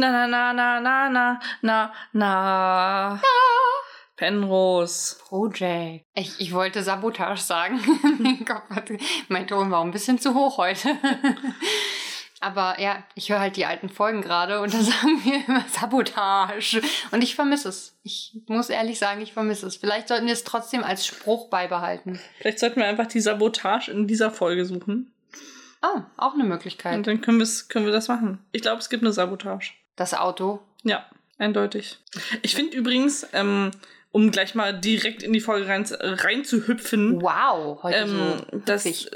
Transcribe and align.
Na, 0.00 0.26
na, 0.26 0.26
na, 0.26 0.52
na, 0.54 0.80
na, 0.80 1.10
na, 1.10 1.40
na, 1.60 1.92
na. 2.14 3.20
Penrose. 4.16 5.16
Project. 5.28 6.06
Ich, 6.14 6.40
ich 6.40 6.52
wollte 6.54 6.82
Sabotage 6.82 7.42
sagen. 7.42 7.78
mein, 8.18 8.46
Kopf 8.46 8.70
hat, 8.70 8.90
mein 9.28 9.46
Ton 9.46 9.70
war 9.70 9.84
ein 9.84 9.90
bisschen 9.90 10.18
zu 10.18 10.34
hoch 10.34 10.56
heute. 10.56 10.88
Aber 12.40 12.80
ja, 12.80 13.04
ich 13.14 13.30
höre 13.30 13.40
halt 13.40 13.56
die 13.56 13.66
alten 13.66 13.90
Folgen 13.90 14.22
gerade 14.22 14.62
und 14.62 14.72
da 14.72 14.78
sagen 14.82 15.20
wir 15.22 15.46
immer 15.46 15.66
Sabotage. 15.68 16.80
Und 17.10 17.22
ich 17.22 17.34
vermisse 17.34 17.68
es. 17.68 17.98
Ich 18.02 18.40
muss 18.46 18.70
ehrlich 18.70 18.98
sagen, 18.98 19.20
ich 19.20 19.34
vermisse 19.34 19.66
es. 19.66 19.76
Vielleicht 19.76 20.08
sollten 20.08 20.24
wir 20.24 20.32
es 20.32 20.44
trotzdem 20.44 20.82
als 20.82 21.06
Spruch 21.06 21.50
beibehalten. 21.50 22.18
Vielleicht 22.38 22.58
sollten 22.58 22.80
wir 22.80 22.86
einfach 22.86 23.06
die 23.06 23.20
Sabotage 23.20 23.90
in 23.90 24.06
dieser 24.06 24.30
Folge 24.30 24.64
suchen. 24.64 25.12
Ah, 25.82 26.04
auch 26.16 26.32
eine 26.32 26.44
Möglichkeit. 26.44 26.96
Und 26.96 27.06
dann 27.06 27.20
können, 27.20 27.46
können 27.68 27.84
wir 27.84 27.92
das 27.92 28.08
machen. 28.08 28.38
Ich 28.52 28.62
glaube, 28.62 28.78
es 28.78 28.88
gibt 28.88 29.02
eine 29.02 29.12
Sabotage. 29.12 29.72
Das 30.00 30.14
Auto. 30.14 30.60
Ja, 30.82 31.04
eindeutig. 31.36 31.98
Ich 32.40 32.54
finde 32.54 32.74
übrigens, 32.74 33.26
ähm, 33.34 33.70
um 34.12 34.30
gleich 34.30 34.54
mal 34.54 34.72
direkt 34.72 35.22
in 35.22 35.34
die 35.34 35.40
Folge 35.40 35.68
rein, 35.68 35.86
reinzuhüpfen, 35.90 37.20
Wow, 37.20 37.82
heute 37.82 37.98
ähm, 37.98 38.08
so 38.50 38.72
hüpfig. 38.72 39.10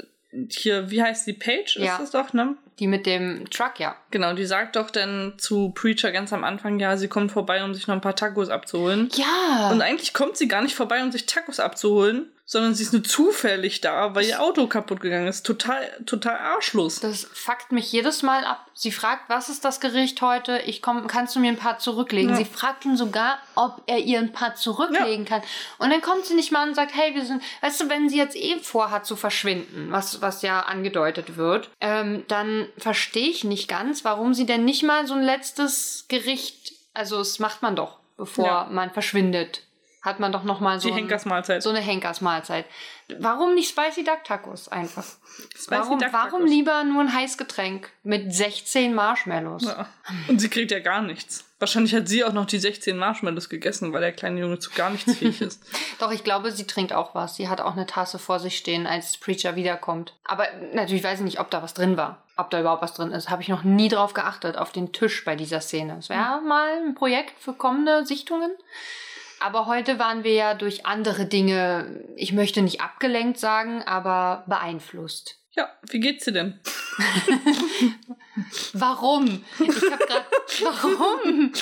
hier, 0.51 0.91
wie 0.91 1.01
heißt 1.01 1.25
die 1.25 1.33
Page? 1.33 1.77
Ja. 1.77 1.93
Ist 1.93 2.01
das 2.01 2.11
doch, 2.11 2.33
ne? 2.33 2.55
Die 2.77 2.85
mit 2.85 3.07
dem 3.07 3.49
Truck, 3.49 3.79
ja. 3.79 3.95
Genau, 4.11 4.33
die 4.35 4.45
sagt 4.45 4.75
doch 4.75 4.91
dann 4.91 5.33
zu 5.37 5.69
Preacher 5.71 6.11
ganz 6.11 6.31
am 6.33 6.43
Anfang, 6.43 6.79
ja, 6.79 6.97
sie 6.97 7.07
kommt 7.07 7.31
vorbei, 7.31 7.63
um 7.63 7.73
sich 7.73 7.87
noch 7.87 7.95
ein 7.95 8.01
paar 8.01 8.15
Tacos 8.15 8.49
abzuholen. 8.49 9.09
Ja. 9.15 9.71
Und 9.71 9.81
eigentlich 9.81 10.13
kommt 10.13 10.37
sie 10.37 10.47
gar 10.47 10.61
nicht 10.61 10.75
vorbei, 10.75 11.01
um 11.01 11.11
sich 11.11 11.25
Tacos 11.25 11.59
abzuholen, 11.59 12.29
sondern 12.47 12.75
sie 12.75 12.83
ist 12.83 12.93
nur 12.93 13.03
zufällig 13.03 13.81
da, 13.81 14.13
weil 14.13 14.25
ihr 14.25 14.39
Auto 14.41 14.67
kaputt 14.67 14.99
gegangen 15.01 15.27
ist. 15.27 15.45
Total, 15.45 15.81
total 16.05 16.37
Arschlos. 16.37 16.99
Das 16.99 17.23
fuckt 17.33 17.71
mich 17.71 17.91
jedes 17.91 18.21
Mal 18.21 18.45
ab. 18.45 18.67
Sie 18.75 18.91
fragt, 18.91 19.29
was 19.29 19.49
ist 19.49 19.65
das 19.65 19.79
Gericht 19.79 20.21
heute? 20.21 20.59
Ich 20.59 20.81
komm, 20.83 21.07
kannst 21.07 21.35
du 21.35 21.39
mir 21.39 21.47
ein 21.47 21.57
paar 21.57 21.79
zurücklegen? 21.79 22.29
Ja. 22.31 22.35
Sie 22.35 22.45
fragt 22.45 22.85
ihn 22.85 22.97
sogar, 22.97 23.39
ob 23.55 23.81
er 23.87 23.97
ihr 23.97 24.19
ein 24.19 24.31
paar 24.31 24.55
zurücklegen 24.55 25.25
kann. 25.25 25.41
Und 25.79 25.89
dann 25.89 26.01
kommt 26.01 26.25
sie 26.25 26.35
nicht 26.35 26.51
mal 26.51 26.67
und 26.67 26.75
sagt, 26.75 26.93
hey, 26.95 27.15
wir 27.15 27.25
sind, 27.25 27.41
weißt 27.61 27.81
du, 27.81 27.89
wenn 27.89 28.09
sie 28.09 28.17
jetzt 28.17 28.35
eh 28.35 28.59
vorhat 28.59 29.05
zu 29.07 29.15
verschwinden, 29.15 29.87
was, 29.91 30.21
was 30.21 30.41
ja 30.43 30.59
angedeutet 30.61 31.37
wird, 31.37 31.69
ähm, 31.81 32.25
dann 32.27 32.67
verstehe 32.77 33.29
ich 33.29 33.43
nicht 33.43 33.67
ganz, 33.67 34.05
warum 34.05 34.33
sie 34.35 34.45
denn 34.45 34.65
nicht 34.65 34.83
mal 34.83 35.07
so 35.07 35.15
ein 35.15 35.23
letztes 35.23 36.05
Gericht, 36.09 36.73
also 36.93 37.17
das 37.17 37.39
macht 37.39 37.63
man 37.63 37.75
doch, 37.75 37.97
bevor 38.17 38.45
Ja. 38.45 38.67
man 38.71 38.91
verschwindet. 38.91 39.61
Hat 40.05 40.19
man 40.19 40.31
doch 40.31 40.43
noch 40.43 40.59
mal 40.59 40.79
so 40.79 40.87
ein- 40.93 41.09
so 41.61 41.69
eine 41.71 41.79
Henkersmahlzeit. 41.81 42.65
Warum 43.19 43.55
nicht 43.55 43.69
Spicy 43.69 44.03
Duck 44.03 44.23
Tacos 44.23 44.67
einfach? 44.67 45.03
Spicy 45.55 45.71
warum, 45.71 45.99
Duck 45.99 46.13
warum 46.13 46.31
Tacos. 46.41 46.49
lieber 46.49 46.83
nur 46.83 47.01
ein 47.01 47.13
Heißgetränk 47.13 47.89
mit 48.03 48.33
16 48.33 48.93
Marshmallows? 48.93 49.63
Ja. 49.65 49.87
Und 50.27 50.39
sie 50.39 50.49
kriegt 50.49 50.71
ja 50.71 50.79
gar 50.79 51.01
nichts. 51.01 51.43
Wahrscheinlich 51.57 51.95
hat 51.95 52.07
sie 52.07 52.23
auch 52.23 52.33
noch 52.33 52.45
die 52.45 52.59
16 52.59 52.97
Marshmallows 52.97 53.49
gegessen, 53.49 53.93
weil 53.93 54.01
der 54.01 54.11
kleine 54.11 54.41
Junge 54.41 54.59
zu 54.59 54.69
gar 54.71 54.89
nichts 54.91 55.15
fähig 55.17 55.41
ist. 55.41 55.63
Doch, 55.99 56.11
ich 56.11 56.23
glaube, 56.23 56.51
sie 56.51 56.67
trinkt 56.67 56.91
auch 56.93 57.15
was. 57.15 57.35
Sie 57.37 57.47
hat 57.47 57.61
auch 57.61 57.73
eine 57.73 57.85
Tasse 57.85 58.19
vor 58.19 58.39
sich 58.39 58.57
stehen, 58.57 58.85
als 58.85 59.17
Preacher 59.17 59.55
wiederkommt. 59.55 60.13
Aber 60.25 60.45
natürlich 60.73 61.03
weiß 61.03 61.19
ich 61.19 61.25
nicht, 61.25 61.39
ob 61.39 61.49
da 61.49 61.63
was 61.63 61.73
drin 61.73 61.95
war. 61.97 62.21
Ob 62.37 62.49
da 62.49 62.59
überhaupt 62.59 62.81
was 62.81 62.93
drin 62.93 63.11
ist. 63.11 63.29
Habe 63.29 63.41
ich 63.41 63.47
noch 63.47 63.63
nie 63.63 63.87
drauf 63.87 64.13
geachtet, 64.13 64.57
auf 64.57 64.73
den 64.73 64.91
Tisch 64.91 65.23
bei 65.23 65.35
dieser 65.37 65.61
Szene. 65.61 65.95
Es 65.97 66.09
wäre 66.09 66.41
mal 66.41 66.81
ein 66.85 66.93
Projekt 66.93 67.39
für 67.39 67.53
kommende 67.53 68.05
Sichtungen. 68.05 68.51
Aber 69.45 69.67
heute 69.67 69.99
waren 69.99 70.23
wir 70.23 70.33
ja 70.33 70.53
durch 70.55 70.87
andere 70.87 71.27
Dinge, 71.27 72.03
ich 72.15 72.33
möchte 72.33 72.63
nicht 72.63 72.81
abgelenkt 72.81 73.39
sagen, 73.39 73.83
aber 73.83 74.43
beeinflusst. 74.47 75.35
Ja, 75.51 75.69
wie 75.91 75.99
geht's 75.99 76.25
dir 76.25 76.31
denn? 76.31 76.59
Warum? 78.73 79.45
Ich 79.59 79.67
habe 79.67 80.03
gerade. 80.03 80.25
Warum? 80.63 81.53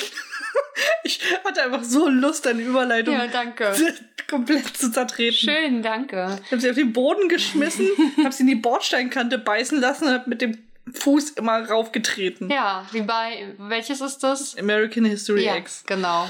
Ich 1.04 1.20
hatte 1.44 1.62
einfach 1.64 1.84
so 1.84 2.08
Lust, 2.08 2.48
eine 2.48 2.62
Überleitung 2.62 3.16
Ja, 3.16 3.28
danke. 3.28 3.74
komplett 4.30 4.78
zu 4.78 4.90
zertreten. 4.90 5.36
Schön, 5.36 5.84
danke. 5.84 6.40
Ich 6.46 6.52
habe 6.52 6.62
sie 6.62 6.70
auf 6.70 6.78
den 6.78 6.94
Boden 6.94 7.28
geschmissen, 7.28 7.90
habe 8.20 8.32
sie 8.32 8.44
in 8.44 8.48
die 8.48 8.56
Bordsteinkante 8.56 9.38
beißen 9.40 9.82
lassen 9.82 10.06
und 10.08 10.14
habe 10.14 10.30
mit 10.30 10.42
dem 10.42 10.58
Fuß 10.94 11.32
immer 11.32 11.70
raufgetreten. 11.70 12.50
Ja, 12.50 12.86
wie 12.94 13.02
bei. 13.02 13.54
Welches 13.58 14.00
ist 14.00 14.20
das? 14.20 14.58
American 14.58 15.04
History 15.04 15.44
Ja, 15.44 15.58
X. 15.58 15.84
genau. 15.86 16.30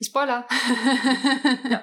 Spoiler. 0.00 0.46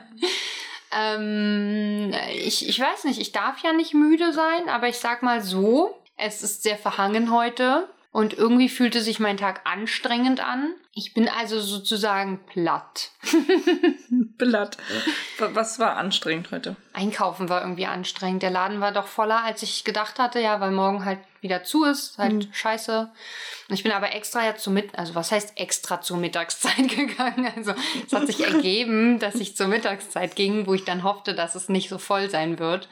ähm, 0.91 2.13
ich, 2.33 2.67
ich 2.67 2.79
weiß 2.79 3.03
nicht, 3.05 3.19
ich 3.19 3.31
darf 3.31 3.59
ja 3.59 3.73
nicht 3.73 3.93
müde 3.93 4.31
sein, 4.31 4.69
aber 4.69 4.87
ich 4.87 4.99
sag 4.99 5.21
mal 5.21 5.41
so, 5.41 6.01
es 6.17 6.41
ist 6.41 6.63
sehr 6.63 6.77
verhangen 6.77 7.31
heute 7.31 7.89
und 8.11 8.33
irgendwie 8.33 8.69
fühlte 8.69 9.01
sich 9.01 9.19
mein 9.19 9.37
Tag 9.37 9.61
anstrengend 9.65 10.39
an. 10.39 10.73
Ich 10.97 11.13
bin 11.13 11.28
also 11.28 11.59
sozusagen 11.59 12.39
platt. 12.45 13.11
Blatt. 14.38 14.78
Wa- 15.38 15.50
Was 15.53 15.78
war 15.78 15.97
anstrengend 15.97 16.51
heute? 16.51 16.78
Einkaufen 16.94 17.50
war 17.50 17.61
irgendwie 17.61 17.85
anstrengend. 17.85 18.44
Der 18.44 18.50
Laden 18.50 18.79
war 18.79 18.94
doch 18.94 19.05
voller, 19.07 19.44
als 19.44 19.61
ich 19.61 19.84
gedacht 19.84 20.19
hatte, 20.19 20.39
ja, 20.39 20.61
weil 20.61 20.72
morgen 20.72 21.03
halt 21.03 21.19
wieder 21.41 21.63
zu 21.66 21.84
ist. 21.84 22.17
Halt 22.17 22.34
Mhm. 22.34 22.53
scheiße. 22.53 23.11
Und 23.67 23.75
ich 23.75 23.84
bin 23.84 23.91
aber 23.91 24.13
extra 24.16 24.45
ja 24.45 24.55
zur 24.55 24.72
Mitt 24.72 24.97
also 24.97 25.16
was 25.16 25.31
heißt 25.34 25.59
extra 25.59 26.00
zur 26.00 26.16
Mittagszeit 26.16 26.88
gegangen? 26.88 27.51
Also 27.55 27.73
es 28.07 28.13
hat 28.13 28.28
sich 28.28 28.45
ergeben, 28.45 29.19
dass 29.19 29.35
ich 29.35 29.57
zur 29.57 29.67
Mittagszeit 29.67 30.35
ging, 30.38 30.66
wo 30.66 30.73
ich 30.73 30.85
dann 30.85 31.03
hoffte, 31.03 31.35
dass 31.35 31.55
es 31.55 31.67
nicht 31.67 31.89
so 31.89 31.97
voll 31.97 32.29
sein 32.29 32.57
wird. 32.57 32.88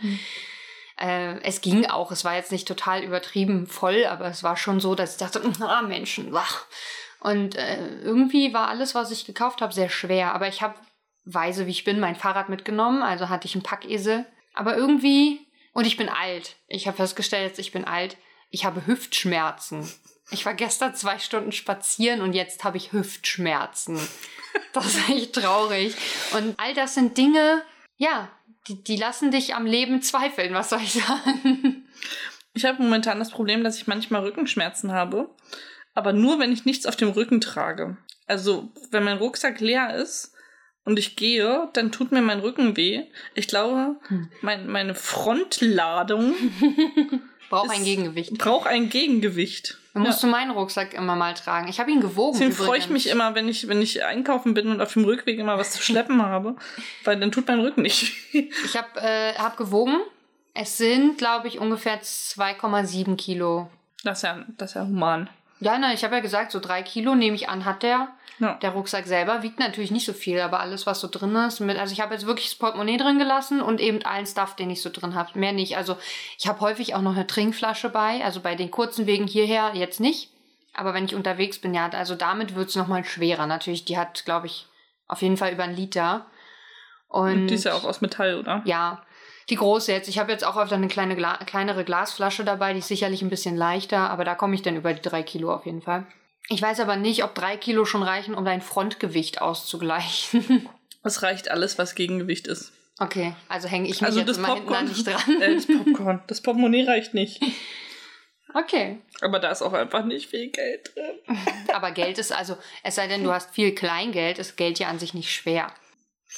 Äh, 1.00 1.40
es 1.42 1.62
ging 1.62 1.86
auch, 1.86 2.12
es 2.12 2.26
war 2.26 2.36
jetzt 2.36 2.52
nicht 2.52 2.68
total 2.68 3.02
übertrieben 3.04 3.66
voll, 3.66 4.06
aber 4.06 4.26
es 4.26 4.44
war 4.44 4.58
schon 4.58 4.80
so, 4.82 4.94
dass 4.94 5.14
ich 5.14 5.18
dachte, 5.20 5.42
ah, 5.62 5.82
Menschen, 5.84 6.34
wach. 6.34 6.66
Und 7.24 7.56
äh, 7.56 8.02
irgendwie 8.02 8.54
war 8.54 8.68
alles, 8.68 8.96
was 8.96 9.10
ich 9.10 9.24
gekauft 9.24 9.62
habe, 9.62 9.74
sehr 9.74 9.88
schwer. 9.88 10.34
Aber 10.34 10.50
ich 10.50 10.62
habe, 10.62 10.76
weise 11.24 11.66
wie 11.68 11.72
ich 11.72 11.86
bin, 11.86 12.02
mein 12.02 12.18
Fahrrad 12.18 12.50
mitgenommen, 12.50 13.02
also 13.02 13.30
hatte 13.30 13.48
ich 13.48 13.56
einen 13.56 13.64
Packesel. 13.64 14.26
Aber 14.54 14.76
irgendwie, 14.76 15.40
und 15.72 15.88
ich 15.88 15.96
bin 15.96 16.10
alt. 16.10 16.58
Ich 16.68 16.86
habe 16.86 16.98
festgestellt, 16.98 17.58
ich 17.60 17.72
bin 17.72 17.86
alt. 17.86 18.18
Ich 18.50 18.66
habe 18.66 18.86
Hüftschmerzen. 18.86 19.90
Ich 20.32 20.46
war 20.46 20.54
gestern 20.54 20.96
zwei 20.96 21.18
Stunden 21.18 21.54
spazieren 21.54 22.22
und 22.22 22.34
jetzt 22.34 22.66
habe 22.66 22.76
ich 22.76 22.92
Hüftschmerzen. 22.92 24.00
Das 24.74 24.86
ist 24.86 25.10
echt 25.10 25.34
traurig. 25.34 25.96
Und 26.36 26.60
all 26.60 26.74
das 26.74 26.94
sind 26.94 27.18
Dinge, 27.18 27.64
ja, 27.98 28.30
die, 28.68 28.84
die 28.84 28.98
lassen 28.98 29.32
dich 29.32 29.56
am 29.56 29.66
Leben 29.66 30.02
zweifeln, 30.02 30.54
was 30.54 30.70
soll 30.70 30.82
ich 30.82 30.94
sagen? 30.94 31.88
Ich 32.54 32.66
habe 32.66 32.84
momentan 32.84 33.18
das 33.18 33.32
Problem, 33.32 33.64
dass 33.64 33.78
ich 33.78 33.88
manchmal 33.88 34.24
Rückenschmerzen 34.24 34.92
habe, 34.92 35.30
aber 35.94 36.14
nur, 36.14 36.40
wenn 36.40 36.52
ich 36.52 36.66
nichts 36.66 36.86
auf 36.86 36.96
dem 36.96 37.10
Rücken 37.10 37.42
trage. 37.42 37.98
Also, 38.28 38.72
wenn 38.92 39.04
mein 39.04 39.18
Rucksack 39.18 39.60
leer 39.60 39.96
ist 39.96 40.34
und 40.86 40.98
ich 41.00 41.16
gehe, 41.16 41.70
dann 41.74 41.92
tut 41.92 42.12
mir 42.12 42.22
mein 42.22 42.40
Rücken 42.40 42.76
weh. 42.78 43.04
Ich 43.36 43.48
glaube, 43.48 43.96
Hm. 44.08 44.30
mein, 44.42 44.68
meine 44.68 44.96
Frontladung 44.96 46.34
Braucht 47.50 47.70
ein 47.70 47.84
Gegengewicht. 47.84 48.38
braucht 48.40 48.68
ein 48.68 48.90
Gegengewicht. 48.90 49.78
Dann 49.94 50.04
musst 50.04 50.24
du 50.24 50.28
meinen 50.28 50.50
Rucksack 50.50 50.96
immer 50.96 51.16
mal 51.16 51.36
tragen. 51.36 51.68
Ich 51.68 51.80
habe 51.80 51.92
ihn 51.92 52.02
gewogen. 52.02 52.32
Deswegen 52.40 52.52
freue 52.52 52.80
ich 52.80 52.90
mich 52.90 53.08
immer, 53.10 53.36
wenn 53.36 53.48
ich, 53.48 53.68
wenn 53.68 53.80
ich 53.80 54.04
einkaufen 54.04 54.56
bin 54.56 54.70
und 54.70 54.82
auf 54.82 54.94
dem 54.94 55.04
Rückweg 55.06 55.38
immer 55.38 55.60
was 55.60 55.72
zu 55.72 55.84
schleppen 55.84 56.20
habe, 56.26 56.56
weil 57.04 57.20
dann 57.20 57.32
tut 57.32 57.48
mein 57.48 57.60
Rücken 57.60 57.84
nicht 57.84 58.34
weh. 58.34 58.50
Ich 58.66 58.76
habe 58.76 59.00
äh, 59.00 59.34
hab 59.36 59.56
gewogen. 59.58 59.98
Es 60.56 60.78
sind, 60.78 61.20
glaube 61.20 61.48
ich, 61.48 61.60
ungefähr 61.60 62.02
2,7 62.02 63.16
Kilo. 63.18 63.70
Das 64.04 64.20
ist 64.20 64.24
ja, 64.24 64.44
das 64.58 64.72
ist 64.72 64.76
ja 64.76 64.82
human. 64.88 65.30
Ja, 65.60 65.78
nein, 65.78 65.96
ich 65.96 66.04
habe 66.04 66.16
ja 66.16 66.22
gesagt, 66.22 66.52
so 66.52 66.60
drei 66.60 66.82
Kilo 66.84 67.16
nehme 67.16 67.36
ich 67.36 67.50
an, 67.50 67.66
hat 67.66 67.84
der. 67.84 68.10
Ja. 68.40 68.56
Der 68.56 68.72
Rucksack 68.72 69.06
selber 69.06 69.44
wiegt 69.44 69.60
natürlich 69.60 69.92
nicht 69.92 70.06
so 70.06 70.14
viel, 70.14 70.40
aber 70.40 70.60
alles, 70.60 70.86
was 70.88 71.00
so 71.00 71.08
drin 71.10 71.36
ist, 71.36 71.60
mit, 71.60 71.78
also 71.78 71.94
ich 71.94 72.02
habe 72.02 72.14
jetzt 72.14 72.26
wirklich 72.26 72.50
das 72.50 72.58
Portemonnaie 72.58 72.98
drin 72.98 73.20
gelassen 73.20 73.62
und 73.62 73.80
eben 73.80 74.04
allen 74.04 74.26
Stuff, 74.26 74.56
den 74.56 74.70
ich 74.70 74.82
so 74.82 74.90
drin 74.90 75.16
habe. 75.16 75.38
Mehr 75.38 75.54
nicht. 75.54 75.78
Also 75.78 75.98
ich 76.38 76.48
habe 76.48 76.60
häufig 76.60 76.96
auch 76.96 77.02
noch 77.02 77.16
eine 77.16 77.28
Trinkflasche 77.28 77.90
bei, 77.90 78.24
also 78.24 78.42
bei 78.42 78.56
den 78.56 78.72
kurzen 78.72 79.06
Wegen 79.06 79.28
hierher 79.28 79.72
jetzt 79.76 80.00
nicht. 80.00 80.32
Aber 80.74 80.94
wenn 80.96 81.06
ich 81.06 81.14
unterwegs 81.14 81.60
bin, 81.60 81.74
ja, 81.76 81.88
also 81.90 82.16
damit 82.16 82.56
wird 82.56 82.70
es 82.70 82.76
nochmal 82.76 83.06
schwerer. 83.06 83.46
Natürlich, 83.46 83.86
die 83.86 83.98
hat, 83.98 84.26
glaube 84.26 84.48
ich, 84.48 84.66
auf 85.08 85.22
jeden 85.22 85.38
Fall 85.38 85.54
über 85.54 85.64
einen 85.64 85.76
Liter. 85.76 86.26
Und, 87.08 87.48
Die 87.48 87.54
ist 87.54 87.66
ja 87.66 87.74
auch 87.76 87.84
aus 87.84 88.02
Metall, 88.02 88.40
oder? 88.40 88.64
ja, 88.66 89.04
die 89.50 89.56
große 89.56 89.92
jetzt. 89.92 90.08
Ich 90.10 90.20
habe 90.20 90.32
jetzt 90.32 90.46
auch 90.46 90.58
öfter 90.58 90.76
eine 90.76 90.88
kleine 90.88 91.16
Gla 91.16 91.38
kleinere 91.38 91.84
Glasflasche 91.84 92.44
dabei, 92.46 92.74
die 92.74 92.80
ist 92.80 92.88
sicherlich 92.88 93.22
ein 93.22 93.30
bisschen 93.30 93.56
leichter, 93.58 94.10
aber 94.10 94.24
da 94.26 94.36
komme 94.36 94.56
ich 94.56 94.62
dann 94.62 94.76
über 94.76 94.94
die 94.94 95.02
drei 95.02 95.24
Kilo 95.24 95.54
auf 95.54 95.66
jeden 95.66 95.82
Fall. 95.82 96.06
Ich 96.50 96.62
weiß 96.62 96.80
aber 96.82 96.96
nicht, 96.98 97.24
ob 97.24 97.36
drei 97.36 97.56
Kilo 97.58 97.86
schon 97.86 98.04
reichen, 98.04 98.36
um 98.36 98.44
dein 98.46 98.62
Frontgewicht 98.62 99.42
auszugleichen. 99.42 100.70
Es 101.06 101.22
reicht 101.22 101.52
alles, 101.52 101.78
was 101.78 101.96
Gegengewicht 101.96 102.48
ist. 102.48 102.72
okay, 102.98 103.36
also 103.50 103.68
hänge 103.68 103.90
ich 103.90 103.96
mich 104.00 104.04
Also 104.04 104.20
jetzt 104.20 104.30
das 104.30 104.38
mal 104.38 104.54
hinten 104.54 104.68
Popcorn. 104.68 104.88
an 104.88 104.94
dich 104.94 105.04
dran. 105.04 105.42
Äh, 105.42 105.56
das 105.56 105.68
Popcorn. 105.68 106.24
Das 106.28 106.42
Portemonnaie 106.42 106.86
reicht 106.86 107.14
nicht. 107.14 107.42
Okay. 108.56 109.00
Aber 109.22 109.40
da 109.40 109.50
ist 109.50 109.64
auch 109.64 109.74
einfach 109.74 110.06
nicht 110.06 110.30
viel 110.30 110.50
Geld 110.52 110.92
drin. 110.96 111.38
Aber 111.74 111.92
Geld 111.92 112.20
ist 112.20 112.32
also, 112.32 112.56
es 112.84 112.94
sei 112.96 113.08
denn, 113.08 113.24
du 113.24 113.32
hast 113.34 113.50
viel 113.50 113.74
Kleingeld, 113.74 114.38
ist 114.38 114.58
Geld 114.58 114.78
ja 114.78 114.90
an 114.90 115.00
sich 115.00 115.14
nicht 115.16 115.32
schwer. 115.32 115.74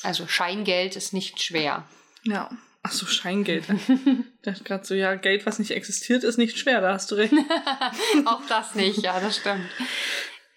Also 0.01 0.25
Scheingeld 0.25 0.95
ist 0.95 1.11
nicht 1.13 1.41
schwer. 1.43 1.83
Ja. 2.23 2.49
Ach 2.87 2.91
so, 2.91 3.07
Scheingeld. 3.07 3.65
Ich 3.67 4.41
dachte 4.43 4.63
gerade 4.63 4.85
so, 4.85 4.93
ja, 4.93 5.15
Geld, 5.15 5.47
was 5.47 5.57
nicht 5.57 5.71
existiert, 5.71 6.23
ist 6.23 6.37
nicht 6.37 6.59
schwer, 6.59 6.81
da 6.81 6.93
hast 6.93 7.09
du 7.09 7.15
recht. 7.15 7.33
Auch 8.25 8.45
das 8.47 8.75
nicht, 8.75 9.01
ja, 9.01 9.19
das 9.19 9.37
stimmt. 9.37 9.65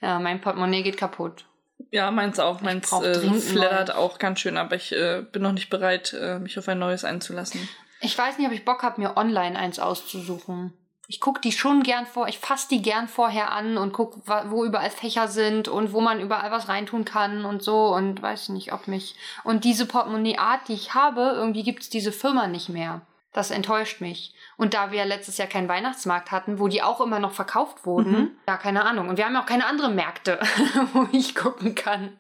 Ja, 0.02 0.18
mein 0.18 0.38
Portemonnaie 0.38 0.82
geht 0.82 0.98
kaputt. 0.98 1.46
Ja, 1.90 2.10
meins 2.10 2.38
auch. 2.38 2.60
Meins 2.60 2.92
äh, 2.92 3.32
flattert 3.40 3.94
auch 3.94 4.18
ganz 4.18 4.40
schön, 4.40 4.58
aber 4.58 4.76
ich 4.76 4.92
äh, 4.92 5.22
bin 5.32 5.40
noch 5.40 5.52
nicht 5.52 5.70
bereit, 5.70 6.12
äh, 6.12 6.38
mich 6.38 6.58
auf 6.58 6.68
ein 6.68 6.78
neues 6.78 7.04
einzulassen. 7.04 7.66
Ich 8.00 8.18
weiß 8.18 8.36
nicht, 8.36 8.46
ob 8.46 8.52
ich 8.52 8.66
Bock 8.66 8.82
habe, 8.82 9.00
mir 9.00 9.16
online 9.16 9.58
eins 9.58 9.78
auszusuchen. 9.78 10.74
Ich 11.10 11.20
gucke 11.22 11.40
die 11.40 11.52
schon 11.52 11.82
gern 11.82 12.04
vor, 12.04 12.28
ich 12.28 12.38
fasse 12.38 12.68
die 12.68 12.82
gern 12.82 13.08
vorher 13.08 13.50
an 13.50 13.78
und 13.78 13.94
gucke, 13.94 14.20
wo 14.50 14.64
überall 14.66 14.90
Fächer 14.90 15.26
sind 15.26 15.66
und 15.66 15.94
wo 15.94 16.02
man 16.02 16.20
überall 16.20 16.50
was 16.50 16.68
reintun 16.68 17.06
kann 17.06 17.46
und 17.46 17.62
so 17.62 17.94
und 17.94 18.20
weiß 18.20 18.50
nicht, 18.50 18.74
ob 18.74 18.88
mich. 18.88 19.16
Und 19.42 19.64
diese 19.64 19.86
Portemonnaie-Art, 19.86 20.68
die 20.68 20.74
ich 20.74 20.92
habe, 20.92 21.32
irgendwie 21.34 21.62
gibt 21.62 21.80
es 21.82 21.88
diese 21.88 22.12
Firma 22.12 22.46
nicht 22.46 22.68
mehr. 22.68 23.00
Das 23.32 23.50
enttäuscht 23.50 24.02
mich. 24.02 24.34
Und 24.58 24.74
da 24.74 24.90
wir 24.90 25.04
letztes 25.06 25.38
Jahr 25.38 25.48
keinen 25.48 25.68
Weihnachtsmarkt 25.68 26.30
hatten, 26.30 26.58
wo 26.58 26.68
die 26.68 26.82
auch 26.82 27.00
immer 27.00 27.20
noch 27.20 27.32
verkauft 27.32 27.86
wurden, 27.86 28.12
Mhm. 28.12 28.30
ja, 28.46 28.58
keine 28.58 28.84
Ahnung. 28.84 29.08
Und 29.08 29.16
wir 29.16 29.24
haben 29.24 29.34
ja 29.34 29.40
auch 29.42 29.46
keine 29.46 29.66
anderen 29.66 29.94
Märkte, 29.94 30.38
wo 30.92 31.08
ich 31.12 31.34
gucken 31.34 31.74
kann. 31.74 32.18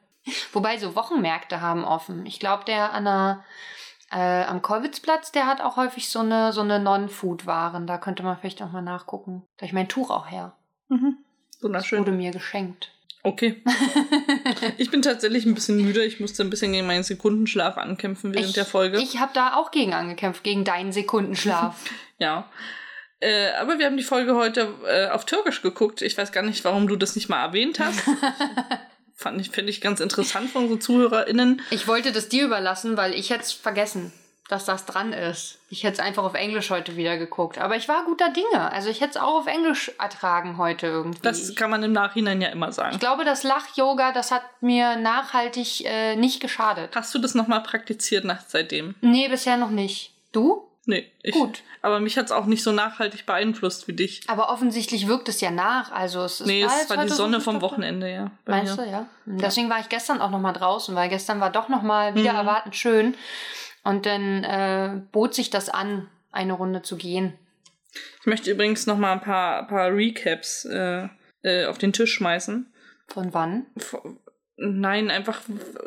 Wobei 0.52 0.78
so 0.78 0.94
Wochenmärkte 0.94 1.60
haben 1.60 1.84
offen. 1.84 2.24
Ich 2.24 2.40
glaube, 2.40 2.64
der 2.64 2.92
an 2.92 3.04
der, 3.04 3.44
äh, 4.10 4.44
am 4.44 4.62
Kollwitzplatz, 4.62 5.32
der 5.32 5.46
hat 5.46 5.60
auch 5.60 5.76
häufig 5.76 6.08
so 6.08 6.20
eine, 6.20 6.52
so 6.52 6.60
eine 6.62 6.80
Non-Food-Waren. 6.80 7.86
Da 7.86 7.98
könnte 7.98 8.22
man 8.22 8.38
vielleicht 8.38 8.62
auch 8.62 8.72
mal 8.72 8.82
nachgucken. 8.82 9.44
Da 9.58 9.66
ich 9.66 9.72
mein 9.72 9.88
Tuch 9.88 10.10
auch 10.10 10.30
her. 10.30 10.52
Mhm. 10.88 11.18
Das 11.52 11.62
Wunderschön. 11.62 12.00
wurde 12.00 12.12
mir 12.12 12.30
geschenkt. 12.30 12.92
Okay. 13.22 13.62
Ich 14.76 14.90
bin 14.90 15.02
tatsächlich 15.02 15.44
ein 15.44 15.54
bisschen 15.54 15.76
müde. 15.76 16.04
Ich 16.04 16.20
musste 16.20 16.42
ein 16.42 16.50
bisschen 16.50 16.72
gegen 16.72 16.86
meinen 16.86 17.02
Sekundenschlaf 17.02 17.76
ankämpfen 17.78 18.32
während 18.32 18.48
ich, 18.48 18.54
der 18.54 18.64
Folge. 18.64 18.98
Ich 18.98 19.18
habe 19.18 19.32
da 19.34 19.54
auch 19.56 19.70
gegen 19.70 19.92
angekämpft, 19.92 20.44
gegen 20.44 20.64
deinen 20.64 20.92
Sekundenschlaf. 20.92 21.90
Ja. 22.20 22.50
Äh, 23.20 23.52
aber 23.60 23.78
wir 23.78 23.86
haben 23.86 23.96
die 23.96 24.02
Folge 24.02 24.34
heute 24.34 24.74
äh, 24.86 25.08
auf 25.10 25.24
Türkisch 25.24 25.62
geguckt. 25.62 26.02
Ich 26.02 26.18
weiß 26.18 26.32
gar 26.32 26.42
nicht, 26.42 26.64
warum 26.64 26.88
du 26.88 26.96
das 26.96 27.14
nicht 27.14 27.28
mal 27.28 27.40
erwähnt 27.44 27.78
hast. 27.78 28.02
Fand 29.20 29.40
ich, 29.40 29.50
finde 29.50 29.70
ich 29.70 29.80
ganz 29.80 29.98
interessant 29.98 30.48
von 30.48 30.62
unseren 30.62 30.80
ZuhörerInnen. 30.80 31.60
ich 31.70 31.88
wollte 31.88 32.12
das 32.12 32.28
dir 32.28 32.44
überlassen, 32.44 32.96
weil 32.96 33.14
ich 33.14 33.30
hätte 33.30 33.42
es 33.42 33.52
vergessen, 33.52 34.12
dass 34.48 34.64
das 34.64 34.86
dran 34.86 35.12
ist. 35.12 35.58
Ich 35.70 35.82
hätte 35.82 35.94
es 35.94 35.98
einfach 35.98 36.22
auf 36.22 36.34
Englisch 36.34 36.70
heute 36.70 36.94
wieder 36.96 37.18
geguckt. 37.18 37.58
Aber 37.58 37.74
ich 37.74 37.88
war 37.88 38.04
guter 38.04 38.30
Dinge. 38.30 38.70
Also 38.70 38.90
ich 38.90 39.00
hätte 39.00 39.10
es 39.10 39.16
auch 39.16 39.40
auf 39.40 39.46
Englisch 39.48 39.90
ertragen 39.98 40.56
heute 40.56 40.86
irgendwie. 40.86 41.18
Das 41.20 41.52
kann 41.56 41.68
man 41.68 41.82
im 41.82 41.90
Nachhinein 41.92 42.40
ja 42.40 42.50
immer 42.50 42.70
sagen. 42.70 42.92
ich 42.94 43.00
glaube, 43.00 43.24
das 43.24 43.42
Lach-Yoga, 43.42 44.12
das 44.12 44.30
hat 44.30 44.42
mir 44.60 44.94
nachhaltig 44.94 45.84
äh, 45.84 46.14
nicht 46.14 46.38
geschadet. 46.40 46.94
Hast 46.94 47.12
du 47.12 47.18
das 47.18 47.34
nochmal 47.34 47.64
praktiziert 47.64 48.24
nach 48.24 48.42
seitdem? 48.46 48.94
Nee, 49.00 49.26
bisher 49.28 49.56
noch 49.56 49.70
nicht. 49.70 50.12
Du? 50.30 50.67
Nee, 50.88 51.06
ich. 51.22 51.34
Gut. 51.34 51.62
Aber 51.82 52.00
mich 52.00 52.16
hat 52.16 52.24
es 52.24 52.32
auch 52.32 52.46
nicht 52.46 52.62
so 52.62 52.72
nachhaltig 52.72 53.26
beeinflusst 53.26 53.86
wie 53.88 53.92
dich. 53.92 54.22
Aber 54.26 54.48
offensichtlich 54.48 55.06
wirkt 55.06 55.28
es 55.28 55.42
ja 55.42 55.50
nach. 55.50 55.92
Also 55.92 56.22
es, 56.24 56.40
nee, 56.40 56.64
war 56.64 56.72
es 56.82 56.88
war 56.88 57.04
die 57.04 57.12
Sonne 57.12 57.42
vom 57.42 57.60
Wochenende, 57.60 58.10
ja. 58.10 58.30
Meinst 58.46 58.78
mir. 58.78 58.84
du, 58.84 58.90
ja? 58.90 59.06
Deswegen 59.26 59.68
war 59.68 59.80
ich 59.80 59.90
gestern 59.90 60.22
auch 60.22 60.30
noch 60.30 60.40
mal 60.40 60.54
draußen, 60.54 60.94
weil 60.94 61.10
gestern 61.10 61.40
war 61.40 61.52
doch 61.52 61.68
noch 61.68 61.82
mal 61.82 62.14
wieder 62.14 62.32
Mhm. 62.32 62.38
erwartend 62.38 62.74
schön. 62.74 63.14
Und 63.84 64.06
dann 64.06 64.44
äh, 64.44 65.02
bot 65.12 65.34
sich 65.34 65.50
das 65.50 65.68
an, 65.68 66.08
eine 66.32 66.54
Runde 66.54 66.80
zu 66.80 66.96
gehen. 66.96 67.34
Ich 68.20 68.26
möchte 68.26 68.50
übrigens 68.50 68.86
nochmal 68.86 69.12
ein 69.12 69.20
paar, 69.20 69.66
paar 69.66 69.90
Recaps 69.94 70.64
äh, 70.64 71.08
äh, 71.42 71.66
auf 71.66 71.76
den 71.76 71.92
Tisch 71.92 72.14
schmeißen. 72.14 72.72
Von 73.08 73.34
wann? 73.34 73.66
F- 73.76 73.96
Nein, 74.58 75.10
einfach 75.10 75.40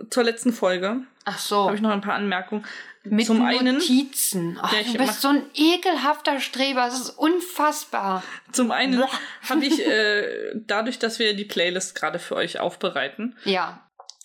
zur 0.09 0.23
letzten 0.23 0.53
Folge 0.53 1.01
Ach 1.25 1.37
so. 1.37 1.65
habe 1.65 1.75
ich 1.75 1.81
noch 1.81 1.91
ein 1.91 2.01
paar 2.01 2.15
Anmerkungen. 2.15 2.65
Mit 3.03 3.25
Zum 3.25 3.43
einen, 3.43 3.75
Notizen. 3.77 4.59
Ach, 4.61 4.71
Ja, 4.71 4.83
du 4.83 4.97
mach- 4.99 5.07
bist 5.07 5.21
so 5.21 5.29
ein 5.29 5.43
ekelhafter 5.55 6.39
Streber. 6.39 6.85
Das 6.85 6.99
ist 6.99 7.09
unfassbar. 7.09 8.23
zum 8.51 8.71
einen 8.71 9.03
habe 9.49 9.65
ich 9.65 9.85
äh, 9.87 10.51
dadurch, 10.55 10.99
dass 10.99 11.17
wir 11.19 11.35
die 11.35 11.45
Playlist 11.45 11.95
gerade 11.95 12.19
für 12.19 12.35
euch 12.35 12.59
aufbereiten, 12.59 13.35
Ja. 13.43 13.81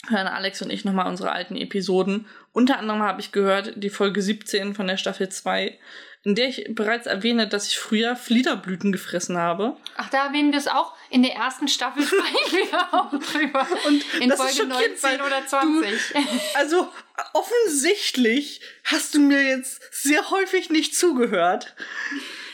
hören 0.08 0.26
Alex 0.28 0.60
und 0.62 0.70
ich 0.70 0.84
nochmal 0.84 1.06
unsere 1.08 1.32
alten 1.32 1.56
Episoden. 1.56 2.26
Unter 2.52 2.78
anderem 2.78 3.02
habe 3.02 3.20
ich 3.20 3.32
gehört 3.32 3.72
die 3.76 3.90
Folge 3.90 4.20
17 4.22 4.74
von 4.74 4.86
der 4.86 4.96
Staffel 4.98 5.28
2, 5.30 5.78
in 6.22 6.34
der 6.34 6.48
ich 6.48 6.66
bereits 6.70 7.06
erwähne, 7.06 7.48
dass 7.48 7.66
ich 7.68 7.78
früher 7.78 8.14
Fliederblüten 8.14 8.92
gefressen 8.92 9.38
habe. 9.38 9.76
Ach, 9.96 10.10
da 10.10 10.26
erwähnen 10.26 10.52
wir 10.52 10.58
es 10.58 10.68
auch. 10.68 10.92
In 11.10 11.22
der 11.22 11.34
ersten 11.34 11.68
Staffel 11.68 12.02
sprechen 12.06 12.70
wir 12.70 12.94
auch 12.94 13.10
drüber. 13.10 13.66
Und 13.86 14.04
In 14.20 14.32
Folge 14.32 14.52
schockierend, 14.52 15.02
19 15.02 15.02
weil 15.02 15.22
oder 15.22 15.46
20. 15.46 15.90
Also 16.54 16.88
offensichtlich 17.32 18.60
hast 18.84 19.14
du 19.14 19.20
mir 19.20 19.42
jetzt 19.42 19.80
sehr 19.92 20.30
häufig 20.30 20.70
nicht 20.70 20.96
zugehört. 20.96 21.74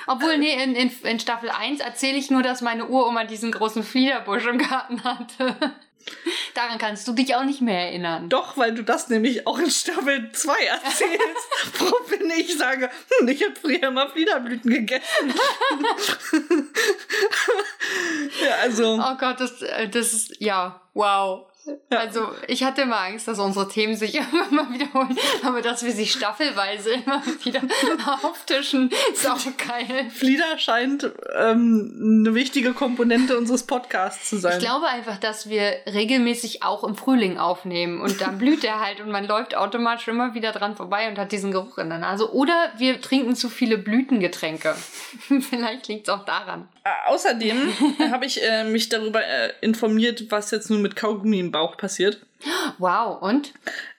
Obwohl, 0.07 0.39
nee, 0.39 0.63
in, 0.63 0.75
in, 0.75 0.91
in 1.03 1.21
Staffel 1.21 1.51
1 1.51 1.81
erzähle 1.81 2.19
ich 2.19 2.31
nur, 2.31 2.43
dass 2.43 2.61
meine 2.61 2.87
Uroma 2.87 3.25
diesen 3.25 3.53
großen 3.53 3.83
Fliederbusch 3.83 4.47
im 4.47 4.59
Garten 4.59 5.05
hatte. 5.05 5.75
Daran 6.55 6.79
kannst 6.79 7.09
du 7.09 7.13
dich 7.13 7.35
auch 7.35 7.45
nicht 7.45 7.61
mehr 7.61 7.87
erinnern. 7.87 8.29
Doch, 8.29 8.57
weil 8.57 8.75
du 8.75 8.83
das 8.83 9.09
nämlich 9.09 9.47
auch 9.47 9.59
in 9.59 9.71
Staffel 9.71 10.31
2 10.33 10.53
erzählst. 10.65 11.49
Woraufhin 11.79 12.31
ich 12.37 12.57
sage, 12.59 12.91
hm, 13.19 13.29
ich 13.29 13.43
habe 13.43 13.55
früher 13.59 13.85
immer 13.85 14.09
Fliederblüten 14.11 14.71
gegessen. 14.71 15.35
ja, 18.45 18.55
also. 18.63 19.01
Oh 19.03 19.17
Gott, 19.19 19.41
das, 19.41 19.63
äh, 19.63 19.89
das 19.89 20.13
ist, 20.13 20.41
ja, 20.41 20.81
wow. 20.95 21.47
Also, 21.91 22.29
ich 22.49 22.65
hatte 22.65 22.83
immer 22.83 23.01
Angst, 23.01 23.29
dass 23.29 23.39
unsere 23.39 23.69
Themen 23.69 23.95
sich 23.95 24.15
mal 24.51 24.73
wiederholen, 24.73 25.17
aber 25.45 25.63
dass 25.63 25.85
wir 25.85 25.93
sie 25.93 26.07
staffelweise 26.07 26.93
immer 27.07 27.23
wieder 27.43 27.61
auftischen, 28.23 28.91
ist 29.13 29.29
auch 29.29 29.39
geil. 29.57 30.11
Flieder 30.11 30.59
scheint 30.59 31.11
ähm, 31.37 32.25
eine 32.27 32.35
wichtige 32.35 32.73
Komponente 32.73 33.39
unseres 33.39 33.65
Podcasts 33.65 34.29
zu 34.29 34.39
sein. 34.39 34.59
Ich 34.59 34.65
glaube 34.65 34.87
einfach, 34.87 35.19
dass 35.19 35.49
wir 35.49 35.77
regelmäßig 35.87 36.63
auch 36.63 36.83
im 36.83 36.97
Frühling 36.97 37.39
aufnehmen 37.39 38.01
und 38.01 38.21
dann 38.21 38.39
blüht 38.39 38.65
er 38.65 38.81
halt 38.81 39.01
und 39.01 39.11
man 39.11 39.27
läuft 39.27 39.55
automatisch 39.57 40.09
immer 40.09 40.35
wieder 40.35 40.53
dran 40.53 40.77
vorbei 40.77 41.09
und 41.09 41.19
hat 41.19 41.31
diesen 41.31 41.53
Geruch 41.53 41.79
in 41.79 41.91
der 41.91 41.99
Nase. 41.99 42.33
Oder 42.35 42.73
wir 42.77 43.01
trinken 43.01 43.37
zu 43.37 43.49
viele 43.49 43.79
Blütengetränke. 43.79 44.75
Vielleicht 45.41 45.89
liegt 45.89 46.09
es 46.09 46.15
auch 46.15 46.25
daran. 46.25 46.69
Äh, 46.85 47.11
außerdem 47.11 47.73
habe 48.11 48.27
ich 48.27 48.43
äh, 48.43 48.65
mich 48.65 48.89
darüber 48.89 49.25
äh, 49.25 49.53
informiert, 49.61 50.31
was 50.31 50.51
jetzt 50.51 50.71
nun 50.71 50.83
mit 50.83 50.97
Kaugummi 50.97 51.39
im 51.39 51.53
Bauch 51.53 51.77
passiert. 51.77 52.21
Wow, 52.79 53.23
und? 53.23 53.53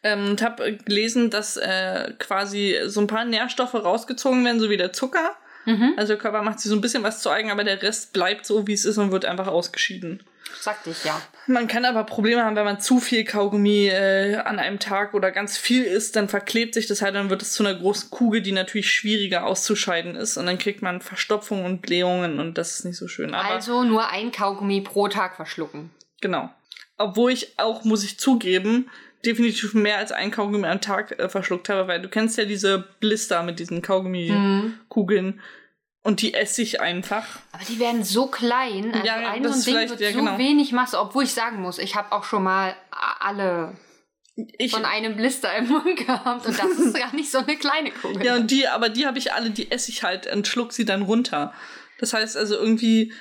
Ähm, 0.03 0.31
und 0.31 0.41
habe 0.41 0.74
gelesen, 0.74 1.30
dass 1.30 1.56
äh, 1.56 2.12
quasi 2.19 2.77
so 2.85 3.00
ein 3.00 3.07
paar 3.07 3.24
Nährstoffe 3.24 3.74
rausgezogen 3.74 4.44
werden, 4.44 4.59
so 4.59 4.69
wie 4.69 4.77
der 4.77 4.91
Zucker. 4.91 5.35
Mhm. 5.65 5.94
Also 5.95 6.13
der 6.13 6.21
Körper 6.21 6.41
macht 6.41 6.59
sich 6.59 6.69
so 6.69 6.75
ein 6.75 6.81
bisschen 6.81 7.03
was 7.03 7.21
zu 7.21 7.30
eigen, 7.30 7.51
aber 7.51 7.63
der 7.63 7.81
Rest 7.81 8.12
bleibt 8.12 8.45
so, 8.45 8.68
wie 8.68 8.74
es 8.74 8.83
ist 8.83 8.97
und 8.97 9.12
wird 9.12 9.24
einfach 9.24 9.47
ausgeschieden. 9.47 10.21
Sagte 10.60 10.92
ich 10.92 11.04
ja. 11.04 11.22
Man 11.48 11.68
kann 11.68 11.84
aber 11.86 12.04
Probleme 12.06 12.44
haben, 12.44 12.56
wenn 12.56 12.63
man 12.66 12.80
zu 12.80 13.00
viel 13.00 13.26
Kaugummi 13.26 13.88
äh, 13.88 14.35
an 14.38 14.59
einem 14.59 14.80
Tag 14.80 15.14
oder 15.14 15.31
ganz 15.31 15.57
viel 15.57 15.83
isst, 15.83 16.16
dann 16.16 16.30
verklebt 16.30 16.73
sich 16.73 16.88
das 16.88 17.02
halt, 17.02 17.16
dann 17.16 17.30
wird 17.30 17.42
es 17.42 17.52
zu 17.54 17.64
einer 17.66 17.78
großen 17.78 18.09
Kugel, 18.09 18.42
die 18.42 18.52
natürlich 18.54 18.90
schwieriger 18.92 19.45
auszuscheiden 19.45 20.16
ist. 20.16 20.38
Und 20.38 20.45
dann 20.45 20.57
kriegt 20.57 20.81
man 20.81 21.02
Verstopfung 21.02 21.66
und 21.66 21.81
Blähungen 21.81 22.40
und 22.40 22.57
das 22.57 22.80
ist 22.80 22.85
nicht 22.85 22.97
so 22.97 23.07
schön. 23.07 23.33
Aber 23.33 23.50
Also 23.50 23.83
nur 23.83 24.09
ein 24.09 24.31
Kaugummi 24.31 24.81
pro 24.81 25.07
Tag 25.07 25.35
verschlucken. 25.35 25.90
genau. 26.21 26.50
Obwohl 26.97 27.31
ich 27.31 27.57
auch, 27.57 27.83
muss 27.83 28.04
ich 28.04 28.19
zugeben, 28.19 28.90
definitiv 29.26 29.73
mehr 29.73 29.97
als 29.97 30.12
ein 30.12 30.30
Kaugummi 30.31 30.68
am 30.68 30.80
Tag 30.80 31.18
äh, 31.19 31.28
verschluckt 31.28 31.68
habe, 31.69 31.88
weil 31.88 32.02
du 32.02 32.07
kennst 32.07 32.38
ja 32.38 32.45
diese 32.45 32.85
Blister 33.00 33.42
mit 33.44 33.59
diesen 33.59 33.81
Kaugummi-Kugeln. 33.81 35.42
Und 36.04 36.22
die 36.22 36.33
esse 36.33 36.62
ich 36.62 36.81
einfach. 36.81 37.26
Aber 37.54 37.64
die 37.64 37.80
werden 37.80 38.04
so 38.04 38.28
klein. 38.28 38.94
Also 38.94 39.07
Ja, 39.07 39.16
ein 39.31 39.42
das 39.42 39.64
so 39.64 39.72
ein 39.72 39.78
Ding 39.78 39.90
wird 39.90 40.02
ja, 40.02 40.12
so 40.12 40.19
genau. 40.19 40.38
wenig 40.38 40.74
Masse, 40.74 41.00
obwohl 41.00 41.24
ich 41.24 41.33
sagen 41.33 41.62
muss, 41.62 41.80
ich 41.80 41.95
habe 41.95 42.12
auch 42.12 42.26
schon 42.26 42.44
mal 42.44 42.76
alle 43.22 43.78
Ich, 44.36 44.72
von 44.72 44.83
einem 44.83 45.16
Blister 45.16 45.56
im 45.56 45.69
Mund 45.69 45.95
gehabt 45.95 46.45
und 46.45 46.60
das 46.60 46.72
ist 46.72 46.94
gar 47.00 47.16
nicht 47.16 47.31
so 47.31 47.38
eine 47.38 47.56
kleine 47.56 47.92
Kugel. 47.92 48.26
Ja, 48.26 48.36
und 48.36 48.52
die, 48.52 48.68
aber 48.68 48.90
die 48.90 49.06
habe 49.06 49.18
ich 49.18 49.31
alle, 49.31 49.50
die 49.50 49.72
esse 49.72 49.92
ich 49.92 50.04
halt 50.04 50.28
und 50.28 50.45
schluck 50.45 50.74
sie 50.74 50.83
dann 50.83 51.04
runter. 51.04 51.54
Das 52.00 52.14
heißt 52.14 52.36
also 52.36 52.56
irgendwie, 52.56 53.14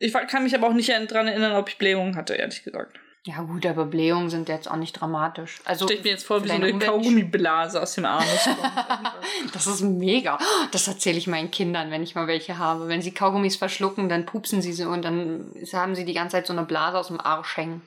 ich 0.00 0.12
kann 0.12 0.42
mich 0.42 0.56
aber 0.56 0.66
auch 0.66 0.72
nicht 0.72 0.88
dran 0.88 1.28
erinnern, 1.28 1.54
ob 1.54 1.68
ich 1.68 1.78
Blähungen 1.78 2.16
hatte, 2.16 2.34
ehrlich 2.34 2.64
gesagt. 2.64 2.98
Ja 3.26 3.40
gut, 3.40 3.64
aber 3.64 3.86
Blähungen 3.86 4.28
sind 4.28 4.50
jetzt 4.50 4.70
auch 4.70 4.76
nicht 4.76 5.00
dramatisch. 5.00 5.60
Also 5.64 5.86
Stell 5.86 5.96
ich 5.96 6.04
mir 6.04 6.10
jetzt 6.10 6.26
vor, 6.26 6.44
wie 6.44 6.48
so 6.48 6.54
eine 6.54 6.78
Kaugummiblase 6.78 7.80
aus 7.80 7.94
dem 7.94 8.04
Anus 8.04 8.44
kommt. 8.44 9.54
Das 9.54 9.66
ist 9.66 9.80
mega. 9.80 10.38
Das 10.72 10.88
erzähle 10.88 11.16
ich 11.16 11.26
meinen 11.26 11.50
Kindern, 11.50 11.90
wenn 11.90 12.02
ich 12.02 12.14
mal 12.14 12.26
welche 12.26 12.58
habe. 12.58 12.86
Wenn 12.88 13.00
sie 13.00 13.12
Kaugummis 13.12 13.56
verschlucken, 13.56 14.10
dann 14.10 14.26
pupsen 14.26 14.60
sie 14.60 14.74
sie 14.74 14.84
und 14.84 15.02
dann 15.06 15.50
haben 15.72 15.94
sie 15.94 16.04
die 16.04 16.12
ganze 16.12 16.36
Zeit 16.36 16.46
so 16.46 16.52
eine 16.52 16.64
Blase 16.64 16.98
aus 16.98 17.08
dem 17.08 17.18
Arsch 17.18 17.56
hängen. 17.56 17.80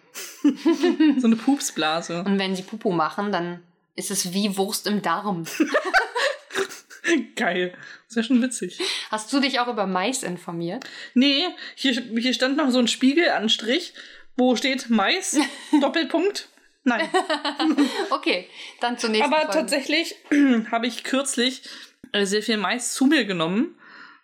so 1.20 1.28
eine 1.28 1.36
Pupsblase. 1.36 2.24
Und 2.24 2.40
wenn 2.40 2.56
sie 2.56 2.64
Pupu 2.64 2.92
machen, 2.92 3.32
dann 3.32 3.62
ist 3.96 4.10
es 4.10 4.34
wie 4.34 4.58
Wurst 4.58 4.88
im 4.88 5.04
Darm. 5.04 5.46
Geil. 7.36 7.76
Ist 8.10 8.16
ja 8.16 8.24
schon 8.24 8.42
witzig. 8.42 8.80
Hast 9.12 9.32
du 9.32 9.40
dich 9.40 9.60
auch 9.60 9.68
über 9.68 9.86
Mais 9.86 10.24
informiert? 10.24 10.84
Nee, 11.14 11.46
hier, 11.76 11.94
hier 11.94 12.34
stand 12.34 12.58
noch 12.58 12.72
so 12.72 12.80
ein 12.80 12.88
Spiegelanstrich, 12.88 13.94
wo 14.38 14.56
steht 14.56 14.90
Mais, 14.90 15.38
Doppelpunkt. 15.82 16.50
Nein. 16.84 17.10
Okay, 18.12 18.48
dann 18.80 18.98
zur 18.98 19.10
nächsten 19.10 19.34
Aber 19.34 19.44
Folge. 19.44 19.60
tatsächlich 19.60 20.16
habe 20.72 20.88
ich 20.88 21.04
kürzlich 21.04 21.64
äh, 22.14 22.26
sehr 22.26 22.42
viel 22.42 22.58
Mais 22.58 22.94
zu 22.94 23.06
mir 23.06 23.26
genommen, 23.26 23.78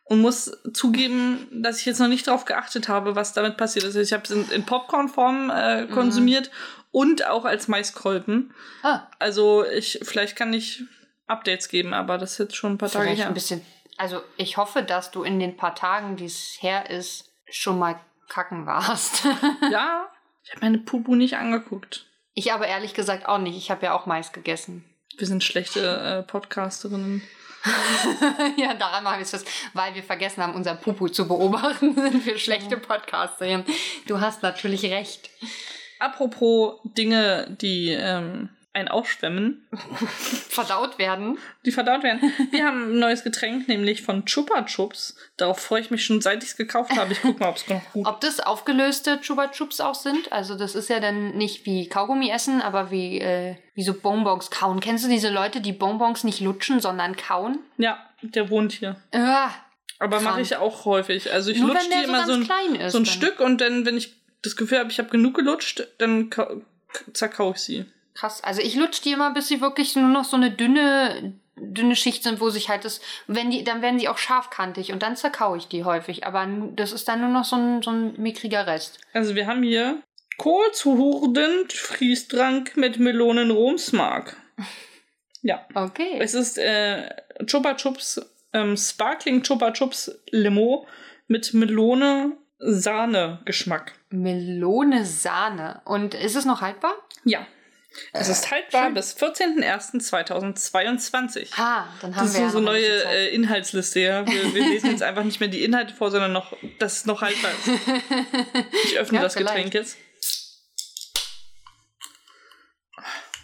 und 0.06 0.20
muss 0.22 0.52
zugeben, 0.74 1.48
dass 1.52 1.80
ich 1.80 1.86
jetzt 1.86 2.00
noch 2.00 2.08
nicht 2.10 2.28
darauf 2.28 2.46
geachtet 2.46 2.90
habe, 2.90 3.16
was 3.16 3.34
damit 3.34 3.56
passiert 3.58 3.86
ist. 3.86 3.96
Ich 3.96 4.12
habe 4.14 4.24
es 4.24 4.32
in, 4.32 4.50
in 4.52 4.66
Popcorn-Form 4.66 5.50
äh, 5.50 5.88
konsumiert 5.88 6.52
und 6.92 7.26
auch 7.26 7.46
als 7.46 7.68
Maiskolben. 7.68 8.54
Ah, 8.84 9.08
Also 9.20 9.66
ich, 9.66 10.00
vielleicht 10.04 10.36
kann 10.36 10.54
ich 10.54 10.84
Updates 11.26 11.70
geben, 11.70 11.94
aber 11.94 12.18
das 12.18 12.34
ist 12.34 12.38
jetzt 12.40 12.56
schon 12.56 12.74
ein 12.74 12.78
paar 12.78 12.90
Tage 12.92 13.06
vielleicht 13.06 13.22
her. 13.22 13.28
ein 13.30 13.34
bisschen. 13.34 13.66
Also 13.98 14.22
ich 14.36 14.58
hoffe, 14.58 14.84
dass 14.84 15.10
du 15.12 15.24
in 15.24 15.40
den 15.40 15.56
paar 15.56 15.74
Tagen, 15.74 16.18
die 16.18 16.26
es 16.26 16.58
her 16.60 16.90
ist, 16.90 17.32
schon 17.50 17.80
mal 17.80 17.98
kacken 18.30 18.66
warst. 18.66 19.26
Ja, 19.72 20.10
ich 20.44 20.52
habe 20.52 20.62
meine 20.62 20.78
Pupu 20.80 21.16
nicht 21.16 21.38
angeguckt. 21.38 22.06
ich 22.34 22.52
aber 22.52 22.68
ehrlich 22.68 22.94
gesagt 22.94 23.26
auch 23.28 23.38
nicht. 23.38 23.58
Ich 23.58 23.72
habe 23.72 23.86
ja 23.86 23.94
auch 23.94 24.06
Mais 24.06 24.32
gegessen. 24.32 24.84
Wir 25.18 25.28
sind 25.28 25.44
schlechte 25.44 25.80
äh, 25.80 26.24
Podcasterinnen. 26.24 27.22
ja, 28.58 28.74
daran 28.74 29.04
machen 29.04 29.20
wir 29.20 29.24
es 29.24 29.30
fest. 29.30 29.48
Weil 29.74 29.96
wir 29.96 30.04
vergessen 30.04 30.44
haben, 30.44 30.56
unser 30.56 30.76
Pupu 30.76 31.08
zu 31.08 31.28
beobachten, 31.28 31.96
sind 31.96 32.26
wir 32.26 32.38
schlechte 32.38 32.78
Podcasterinnen. 32.78 33.66
Du 34.08 34.20
hast 34.20 34.44
natürlich 34.44 34.84
recht. 34.86 35.30
Apropos 36.00 36.80
Dinge, 36.84 37.56
die 37.62 37.90
ähm, 37.90 38.50
ein 38.74 38.88
aufschwemmen, 38.88 39.68
Verdaut 40.50 40.98
werden. 40.98 41.38
die 41.66 41.72
verdaut 41.72 42.04
werden. 42.04 42.34
Wir 42.52 42.66
haben 42.66 42.94
ein 42.94 43.00
neues 43.00 43.24
Getränk, 43.24 43.68
nämlich 43.68 44.02
von 44.02 44.26
Chupa 44.26 44.64
Chups. 44.66 45.16
Darauf 45.38 45.60
freue 45.60 45.82
ich 45.82 45.92
mich 45.92 46.04
schon, 46.06 46.22
seit 46.22 46.44
ich 46.44 46.50
es 46.50 46.56
gekauft 46.58 46.92
habe. 46.98 47.12
Ich 47.14 47.22
guck 47.22 47.40
mal, 47.40 47.50
ob 47.50 47.58
es 47.58 47.68
noch 47.68 47.82
gut 47.94 48.08
Ob 48.08 48.20
das 48.22 48.40
aufgelöste 48.40 49.22
Chupa 49.22 49.50
Chups 49.50 49.80
auch 49.80 49.96
sind? 49.96 50.32
Also 50.32 50.58
das 50.58 50.74
ist 50.76 50.90
ja 50.90 51.00
dann 51.00 51.38
nicht 51.38 51.66
wie 51.66 51.88
Kaugummi 51.88 52.30
essen, 52.32 52.62
aber 52.62 52.90
wie, 52.92 53.20
äh, 53.20 53.56
wie 53.76 53.84
so 53.84 53.94
Bonbons 53.94 54.50
kauen. 54.50 54.80
Kennst 54.80 55.06
du 55.06 55.10
diese 55.10 55.30
Leute, 55.30 55.62
die 55.62 55.74
Bonbons 55.74 56.24
nicht 56.24 56.40
lutschen, 56.42 56.80
sondern 56.80 57.16
kauen? 57.16 57.60
Ja, 57.78 58.00
der 58.22 58.50
wohnt 58.50 58.72
hier. 58.72 58.96
Ah, 59.12 59.50
Aber 60.00 60.20
mache 60.20 60.42
ich 60.42 60.56
auch 60.58 60.86
häufig. 60.86 61.32
Also 61.32 61.52
ich 61.52 61.60
Nur 61.60 61.70
lutsche 61.74 61.90
die 61.90 61.98
so 61.98 62.04
immer 62.10 62.26
so 62.26 62.34
ein, 62.34 62.76
ist, 62.76 62.92
so 62.94 62.98
ein. 62.98 63.06
Stück 63.06 63.40
und 63.40 63.62
dann, 63.62 63.86
wenn 63.86 63.98
ich 63.98 64.16
das 64.42 64.56
Gefühl 64.56 64.80
habe, 64.80 64.90
ich 64.92 64.98
habe 65.00 65.10
genug 65.10 65.36
gelutscht, 65.36 65.88
dann 66.00 66.30
ka- 66.30 66.50
zerkau 67.14 67.52
ich 67.52 67.58
sie. 67.60 67.86
Krass. 68.14 68.44
Also 68.44 68.62
ich 68.62 68.76
lutsche 68.76 69.02
die 69.02 69.12
immer, 69.12 69.34
bis 69.34 69.48
sie 69.48 69.62
wirklich 69.62 69.96
nur 69.96 70.10
noch 70.10 70.26
so 70.26 70.36
eine 70.36 70.52
dünne, 70.52 71.34
dünne 71.56 71.96
Schicht 71.96 72.24
sind, 72.24 72.40
wo 72.40 72.50
sich 72.50 72.70
halt 72.70 72.86
das, 72.86 73.02
wenn 73.28 73.52
die, 73.52 73.64
dann 73.64 73.82
werden 73.82 74.00
sie 74.00 74.08
auch 74.08 74.18
scharfkantig 74.18 74.92
und 74.92 75.04
dann 75.04 75.16
zerkau 75.16 75.56
ich 75.56 75.68
die 75.68 75.84
häufig. 75.84 76.26
Aber 76.26 76.48
das 76.76 76.92
ist 76.92 77.08
dann 77.08 77.22
nur 77.22 77.30
noch 77.30 77.46
so 77.46 77.56
ein, 77.56 77.82
so 77.82 77.92
ein 77.92 78.20
mickriger 78.22 78.68
Rest. 78.68 79.00
Also 79.14 79.36
wir 79.36 79.48
haben 79.48 79.64
hier 79.64 80.02
Kohlzuhurdend 80.38 81.74
Friesdrank 81.74 82.76
mit 82.76 83.00
Melonen-Romsmark. 83.00 84.38
Ja. 85.46 85.66
Okay. 85.74 86.20
Es 86.20 86.36
ist 86.36 86.58
äh, 86.58 87.10
Chupa 87.46 87.76
Chups, 87.76 88.22
ähm, 88.54 88.78
Sparkling 88.78 89.44
Chupa 89.44 89.72
Chups 89.72 90.10
Limo 90.32 90.88
mit 91.28 91.54
Melone-Sahne-Geschmack. 91.54 93.92
Melone 94.10 95.06
Sahne. 95.06 95.82
Und 95.84 96.14
ist 96.14 96.38
es 96.38 96.46
noch 96.46 96.62
haltbar? 96.62 96.94
Ja. 97.26 97.46
Es 98.12 98.28
ist 98.30 98.50
haltbar 98.52 98.86
schön. 98.86 98.94
bis 98.96 99.16
14.01.2022. 99.18 101.50
Ah, 101.58 101.86
dann 102.02 102.16
haben 102.16 102.26
Das 102.26 102.34
ist 102.34 102.40
wir 102.40 102.40
so, 102.40 102.46
ja 102.46 102.50
so 102.50 102.60
noch 102.60 102.74
ein 102.74 102.82
neue 102.82 103.04
Zeit. 103.04 103.14
äh, 103.14 103.28
Inhaltsliste, 103.30 104.00
ja. 104.00 104.26
Wir, 104.28 104.54
wir 104.54 104.64
lesen 104.70 104.90
jetzt 104.92 105.04
einfach 105.04 105.24
nicht 105.24 105.40
mehr 105.40 105.50
die 105.50 105.64
Inhalte 105.64 105.94
vor, 105.94 106.10
sondern 106.12 106.34
noch, 106.34 106.54
dass 106.80 106.98
es 106.98 107.06
noch 107.06 107.22
haltbar 107.22 107.52
ist. 107.52 107.68
Ich 108.86 108.98
öffne 108.98 109.18
Ja, 109.18 109.24
das 109.24 109.34
vielleicht. 109.36 109.56
Getränk 109.56 109.74
jetzt. 109.76 109.98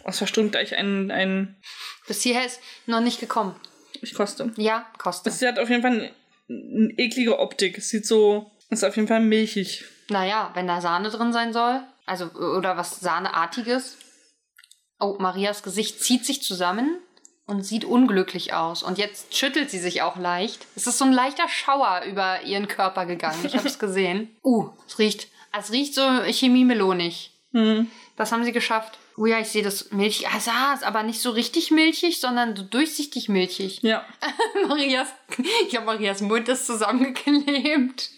Es 0.04 0.18
verstummt 0.18 0.52
gleich 0.52 0.76
ein, 0.76 1.10
ein. 1.10 1.56
Bis 2.08 2.22
hierher 2.22 2.44
ist 2.46 2.60
noch 2.86 3.00
nicht 3.00 3.20
gekommen. 3.20 3.54
Ich 4.02 4.14
koste. 4.14 4.52
Ja, 4.56 4.86
kostet. 4.98 5.32
Es 5.32 5.42
hat 5.42 5.58
auf 5.58 5.68
jeden 5.68 5.82
Fall 5.82 5.92
eine, 5.92 6.10
eine 6.48 6.92
eklige 6.98 7.38
Optik. 7.38 7.78
Es 7.78 7.88
sieht 7.90 8.06
so. 8.06 8.50
Es 8.70 8.78
ist 8.80 8.84
auf 8.84 8.96
jeden 8.96 9.08
Fall 9.08 9.20
milchig. 9.20 9.84
Naja, 10.08 10.50
wenn 10.54 10.66
da 10.66 10.80
Sahne 10.80 11.10
drin 11.10 11.32
sein 11.32 11.52
soll, 11.52 11.82
also 12.06 12.26
oder 12.32 12.76
was 12.76 12.98
Sahneartiges. 13.00 13.96
Oh, 15.00 15.16
Marias 15.18 15.62
Gesicht 15.62 16.02
zieht 16.02 16.24
sich 16.24 16.42
zusammen 16.42 16.98
und 17.46 17.64
sieht 17.64 17.84
unglücklich 17.84 18.52
aus. 18.52 18.82
Und 18.82 18.98
jetzt 18.98 19.36
schüttelt 19.36 19.70
sie 19.70 19.78
sich 19.78 20.02
auch 20.02 20.16
leicht. 20.16 20.66
Es 20.76 20.86
ist 20.86 20.98
so 20.98 21.04
ein 21.04 21.12
leichter 21.12 21.48
Schauer 21.48 22.02
über 22.06 22.42
ihren 22.42 22.68
Körper 22.68 23.06
gegangen. 23.06 23.44
Ich 23.44 23.56
habe 23.56 23.66
es 23.66 23.78
gesehen. 23.80 24.36
Uh, 24.44 24.70
es 24.86 24.98
riecht, 24.98 25.28
es 25.58 25.72
riecht 25.72 25.94
so 25.94 26.02
chemiemelonig. 26.22 27.32
Hm. 27.52 27.90
Das 28.16 28.32
haben 28.32 28.44
sie 28.44 28.52
geschafft. 28.52 28.98
Oh 29.16 29.26
ja, 29.26 29.40
ich 29.40 29.48
sehe 29.48 29.62
das 29.62 29.90
milchig. 29.90 30.28
Ah, 30.28 30.38
ja, 30.44 30.74
ist 30.74 30.84
aber 30.84 31.02
nicht 31.02 31.20
so 31.20 31.30
richtig 31.30 31.70
milchig, 31.70 32.20
sondern 32.20 32.56
so 32.56 32.62
durchsichtig 32.62 33.28
milchig. 33.28 33.82
Ja. 33.82 34.04
Marias, 34.68 35.08
ich 35.68 35.76
habe 35.76 35.86
Marias 35.86 36.20
Mund 36.20 36.48
ist 36.48 36.66
zusammengeklebt. 36.66 38.10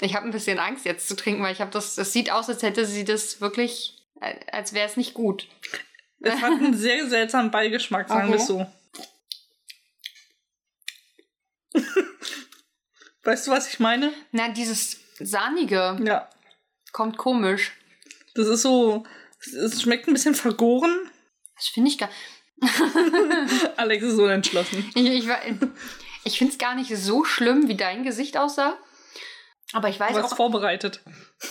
Ich 0.00 0.14
habe 0.14 0.26
ein 0.26 0.30
bisschen 0.30 0.58
Angst 0.58 0.84
jetzt 0.84 1.08
zu 1.08 1.16
trinken, 1.16 1.42
weil 1.42 1.52
ich 1.52 1.60
habe 1.60 1.70
das, 1.70 1.98
es 1.98 2.12
sieht 2.12 2.30
aus, 2.30 2.48
als 2.48 2.62
hätte 2.62 2.86
sie 2.86 3.04
das 3.04 3.40
wirklich, 3.40 3.96
als 4.20 4.72
wäre 4.72 4.86
es 4.88 4.96
nicht 4.96 5.14
gut. 5.14 5.46
Es 6.20 6.40
hat 6.40 6.52
einen 6.52 6.76
sehr 6.76 7.06
seltsamen 7.08 7.50
Beigeschmack, 7.50 8.08
sagen 8.08 8.28
wir 8.28 8.36
es 8.36 8.46
so. 8.46 8.66
weißt 13.24 13.46
du, 13.46 13.50
was 13.50 13.68
ich 13.68 13.78
meine? 13.80 14.12
Na, 14.32 14.48
dieses 14.48 14.98
sahnige 15.18 15.98
Ja. 16.04 16.28
kommt 16.92 17.18
komisch. 17.18 17.72
Das 18.34 18.48
ist 18.48 18.62
so. 18.62 19.04
Es 19.40 19.82
schmeckt 19.82 20.08
ein 20.08 20.12
bisschen 20.14 20.34
vergoren. 20.34 21.10
Das 21.56 21.68
finde 21.68 21.90
ich 21.90 21.98
gar. 21.98 22.10
Alex 23.76 24.02
ist 24.04 24.18
unentschlossen. 24.18 24.90
Ich, 24.94 25.06
ich, 25.06 25.28
ich 26.24 26.38
finde 26.38 26.52
es 26.52 26.58
gar 26.58 26.74
nicht 26.74 26.96
so 26.96 27.24
schlimm, 27.24 27.68
wie 27.68 27.76
dein 27.76 28.02
Gesicht 28.02 28.36
aussah. 28.36 28.76
Aber 29.72 29.88
ich 29.88 30.00
weiß 30.00 30.14
Was 30.16 30.32
auch. 30.32 30.36
vorbereitet. 30.36 31.02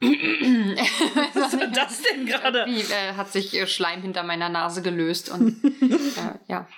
Was 0.00 1.58
war 1.58 1.66
das 1.68 2.02
denn 2.02 2.26
gerade? 2.26 2.66
Wie 2.66 2.80
äh, 2.80 3.14
hat 3.14 3.32
sich 3.32 3.72
Schleim 3.72 4.02
hinter 4.02 4.22
meiner 4.22 4.48
Nase 4.48 4.82
gelöst 4.82 5.30
und 5.30 5.62
äh, 5.80 6.38
ja. 6.48 6.68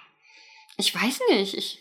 Ich 0.76 0.94
weiß 0.94 1.20
nicht. 1.30 1.54
Ich, 1.54 1.80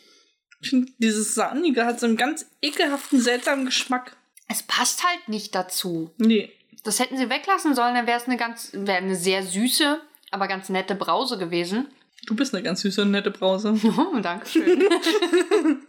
dieses 0.98 1.36
Sahnige 1.36 1.86
hat 1.86 2.00
so 2.00 2.08
einen 2.08 2.18
ganz 2.18 2.48
ekelhaften, 2.62 3.22
seltsamen 3.22 3.66
Geschmack. 3.66 4.18
es 4.48 4.64
passt 4.64 5.04
halt 5.04 5.30
nicht 5.30 5.54
dazu. 5.54 6.12
Nee. 6.18 6.52
Das 6.84 7.00
hätten 7.00 7.18
sie 7.18 7.30
weglassen 7.30 7.76
sollen, 7.76 7.96
dann 7.96 8.08
wäre 8.08 8.20
es 8.20 8.28
eine 8.28 8.38
ganz, 8.38 8.70
wäre 8.74 8.98
eine 8.98 9.16
sehr 9.16 9.44
süße, 9.44 10.02
aber 10.32 10.48
ganz 10.48 10.70
nette 10.70 10.96
Brause 10.96 11.38
gewesen. 11.38 11.88
Du 12.26 12.36
bist 12.36 12.54
eine 12.54 12.64
ganz 12.64 12.82
süße 12.82 13.04
und 13.04 13.12
nette 13.12 13.32
Brause. 13.32 13.80
Oh, 13.98 14.20
Dankeschön. 14.20 14.88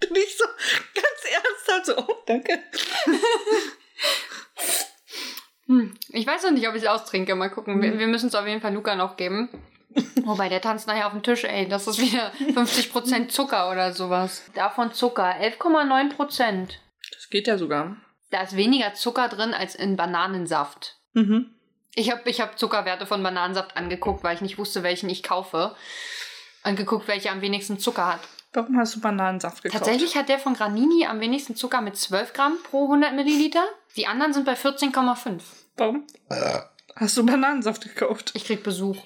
Du 0.00 0.12
nicht 0.12 0.38
so 0.38 0.44
ganz 0.94 1.22
ernsthaft 1.32 1.86
so. 1.86 1.96
Oh, 1.96 2.22
danke. 2.44 2.62
Hm, 5.68 5.94
Ich 6.10 6.26
weiß 6.26 6.44
noch 6.44 6.52
nicht, 6.52 6.68
ob 6.68 6.74
ich 6.76 6.82
es 6.82 6.88
austrinke. 6.88 7.34
Mal 7.34 7.48
gucken. 7.50 7.82
Wir, 7.82 7.98
wir 7.98 8.06
müssen 8.06 8.28
es 8.28 8.34
auf 8.36 8.46
jeden 8.46 8.60
Fall 8.60 8.72
Luca 8.72 8.94
noch 8.94 9.16
geben. 9.16 9.48
Wobei, 10.24 10.48
der 10.48 10.60
tanzt 10.60 10.86
nachher 10.86 11.06
auf 11.06 11.12
dem 11.12 11.22
Tisch, 11.24 11.42
ey. 11.44 11.66
Das 11.68 11.86
ist 11.88 11.98
wieder 11.98 12.30
50% 12.38 13.28
Zucker 13.28 13.70
oder 13.72 13.92
sowas. 13.92 14.44
Davon 14.54 14.92
Zucker. 14.92 15.34
11,9%. 15.40 16.68
Das 17.12 17.28
geht 17.30 17.48
ja 17.48 17.58
sogar. 17.58 17.96
Da 18.30 18.42
ist 18.42 18.56
weniger 18.56 18.94
Zucker 18.94 19.28
drin 19.28 19.54
als 19.54 19.74
in 19.74 19.96
Bananensaft. 19.96 20.98
Mhm. 21.14 21.50
Ich 21.94 22.10
habe 22.12 22.28
ich 22.30 22.40
hab 22.40 22.58
Zuckerwerte 22.58 23.06
von 23.06 23.22
Bananensaft 23.22 23.76
angeguckt, 23.76 24.22
weil 24.22 24.34
ich 24.36 24.42
nicht 24.42 24.58
wusste, 24.58 24.82
welchen 24.82 25.08
ich 25.08 25.22
kaufe. 25.22 25.74
Und 26.62 26.76
geguckt, 26.76 27.08
welcher 27.08 27.32
am 27.32 27.40
wenigsten 27.40 27.78
Zucker 27.78 28.06
hat. 28.14 28.20
Warum 28.56 28.78
hast 28.78 28.96
du 28.96 29.00
Bananensaft 29.02 29.62
gekauft? 29.62 29.84
Tatsächlich 29.84 30.16
hat 30.16 30.30
der 30.30 30.38
von 30.38 30.54
Granini 30.54 31.04
am 31.04 31.20
wenigsten 31.20 31.56
Zucker 31.56 31.82
mit 31.82 31.94
12 31.98 32.32
Gramm 32.32 32.54
pro 32.70 32.84
100 32.84 33.14
Milliliter. 33.14 33.62
Die 33.96 34.06
anderen 34.06 34.32
sind 34.32 34.46
bei 34.46 34.54
14,5. 34.54 35.42
Warum? 35.76 36.06
Hast 36.96 37.18
du 37.18 37.26
Bananensaft 37.26 37.82
gekauft? 37.82 38.30
Ich 38.32 38.46
krieg 38.46 38.62
Besuch. 38.62 38.96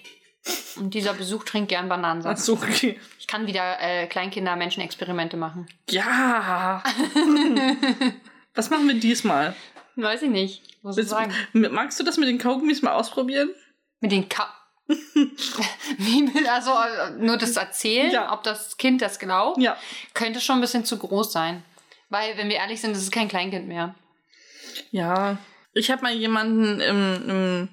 Und 0.77 0.95
dieser 0.95 1.15
Besuch 1.15 1.43
trinkt 1.43 1.71
gern 1.71 1.87
Ach 1.87 1.97
Bananensaft. 1.97 2.39
so, 2.39 2.53
okay. 2.53 3.01
Ich 3.19 3.27
kann 3.27 3.49
wieder 3.49 3.81
äh, 3.81 4.07
Kleinkinder-Menschen-Experimente 4.07 5.37
machen. 5.37 5.67
Ja. 5.89 6.85
Was 8.55 8.71
machen 8.71 8.87
wir 8.87 9.01
diesmal? 9.01 9.57
Weiß 9.97 10.23
ich 10.23 10.31
nicht. 10.31 10.63
Ich 10.65 10.77
Willst, 10.85 11.11
sagen? 11.11 11.35
magst 11.53 11.99
du 11.99 12.05
das 12.05 12.19
mit 12.19 12.29
den 12.29 12.39
Kaugummis 12.39 12.83
mal 12.83 12.93
ausprobieren? 12.93 13.51
Mit 14.01 14.13
den 14.13 14.29
Ka 14.29 14.49
Wie 15.99 16.23
mit, 16.23 16.49
also 16.49 16.71
äh, 16.73 17.11
nur 17.19 17.37
das 17.37 17.57
Erzählen, 17.57 18.11
Ja. 18.11 18.33
ob 18.33 18.43
das 18.43 18.77
Kind 18.77 19.03
das 19.03 19.19
glaubt, 19.19 19.61
Ja. 19.61 19.77
könnte 20.15 20.41
schon 20.41 20.57
ein 20.57 20.61
bisschen 20.61 20.85
zu 20.85 20.99
groß 20.99 21.33
sein. 21.33 21.63
Weil, 22.09 22.37
wenn 22.37 22.49
wir 22.49 22.57
ehrlich 22.57 22.81
sind, 22.81 22.95
das 22.95 23.03
ist 23.03 23.13
kein 23.13 23.29
Kleinkind 23.29 23.69
mehr. 23.69 23.95
Ja. 24.91 25.39
Ich 25.73 25.91
habe 25.91 26.03
mal 26.03 26.13
jemanden 26.13 26.81
im, 26.81 27.29
im 27.31 27.69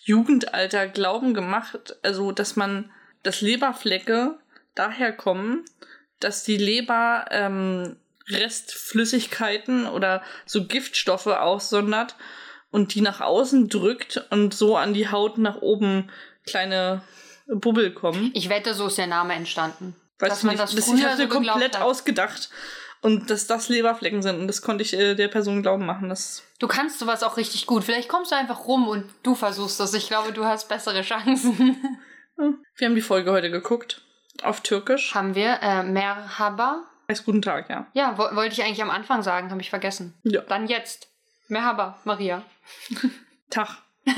Jugendalter 0.00 0.88
Glauben 0.88 1.34
gemacht, 1.34 1.96
also 2.02 2.32
dass 2.32 2.56
man, 2.56 2.90
dass 3.22 3.40
Leberflecke 3.40 4.38
daher 4.74 5.12
kommen, 5.12 5.64
dass 6.18 6.42
die 6.42 6.56
Leber 6.56 7.26
ähm, 7.30 7.96
Restflüssigkeiten 8.28 9.86
oder 9.86 10.22
so 10.44 10.66
Giftstoffe 10.66 11.26
aussondert 11.26 12.16
und 12.70 12.94
die 12.94 13.00
nach 13.00 13.20
außen 13.20 13.68
drückt 13.68 14.24
und 14.30 14.54
so 14.54 14.76
an 14.76 14.94
die 14.94 15.08
Haut 15.10 15.38
nach 15.38 15.56
oben 15.62 16.10
kleine 16.46 17.02
Bubbel 17.46 17.92
kommen. 17.92 18.30
Ich 18.34 18.48
wette, 18.48 18.74
so 18.74 18.86
ist 18.86 18.98
der 18.98 19.06
Name 19.06 19.34
entstanden. 19.34 19.94
Weiß 20.18 20.30
dass 20.30 20.42
man 20.42 20.52
nicht. 20.54 20.62
das 20.62 20.74
Das, 20.74 20.84
früher 20.86 20.96
ich 20.96 21.04
habe 21.04 21.16
so 21.16 21.22
mir 21.22 21.28
geglaubt 21.28 21.48
komplett 21.50 21.76
hat. 21.76 21.82
ausgedacht. 21.82 22.50
Und 23.02 23.30
dass 23.30 23.46
das 23.46 23.68
Leberflecken 23.68 24.22
sind. 24.22 24.40
Und 24.40 24.48
das 24.48 24.62
konnte 24.62 24.82
ich 24.82 24.94
äh, 24.94 25.14
der 25.14 25.28
Person 25.28 25.62
glauben 25.62 25.84
machen. 25.86 26.08
Das 26.08 26.42
Du 26.58 26.66
kannst 26.66 26.98
sowas 26.98 27.22
auch 27.22 27.36
richtig 27.36 27.66
gut. 27.66 27.84
Vielleicht 27.84 28.08
kommst 28.08 28.32
du 28.32 28.36
einfach 28.36 28.66
rum 28.66 28.88
und 28.88 29.04
du 29.22 29.34
versuchst 29.34 29.78
das. 29.78 29.92
Ich 29.94 30.08
glaube, 30.08 30.32
du 30.32 30.44
hast 30.44 30.68
bessere 30.68 31.02
Chancen. 31.02 31.76
Wir 32.76 32.88
haben 32.88 32.94
die 32.94 33.02
Folge 33.02 33.30
heute 33.30 33.50
geguckt. 33.50 34.02
Auf 34.42 34.60
Türkisch. 34.60 35.14
Haben 35.14 35.34
wir 35.34 35.58
äh, 35.62 35.82
Merhaba? 35.82 36.84
Heißt 37.10 37.24
guten 37.24 37.40
Tag, 37.40 37.70
ja. 37.70 37.86
Ja, 37.94 38.18
wo 38.18 38.36
wollte 38.36 38.52
ich 38.54 38.62
eigentlich 38.62 38.82
am 38.82 38.90
Anfang 38.90 39.22
sagen, 39.22 39.50
habe 39.50 39.60
ich 39.62 39.70
vergessen. 39.70 40.12
Ja. 40.24 40.42
Dann 40.42 40.66
jetzt. 40.66 41.08
Merhaba, 41.48 41.98
Maria. 42.04 42.42
Tag. 43.50 43.78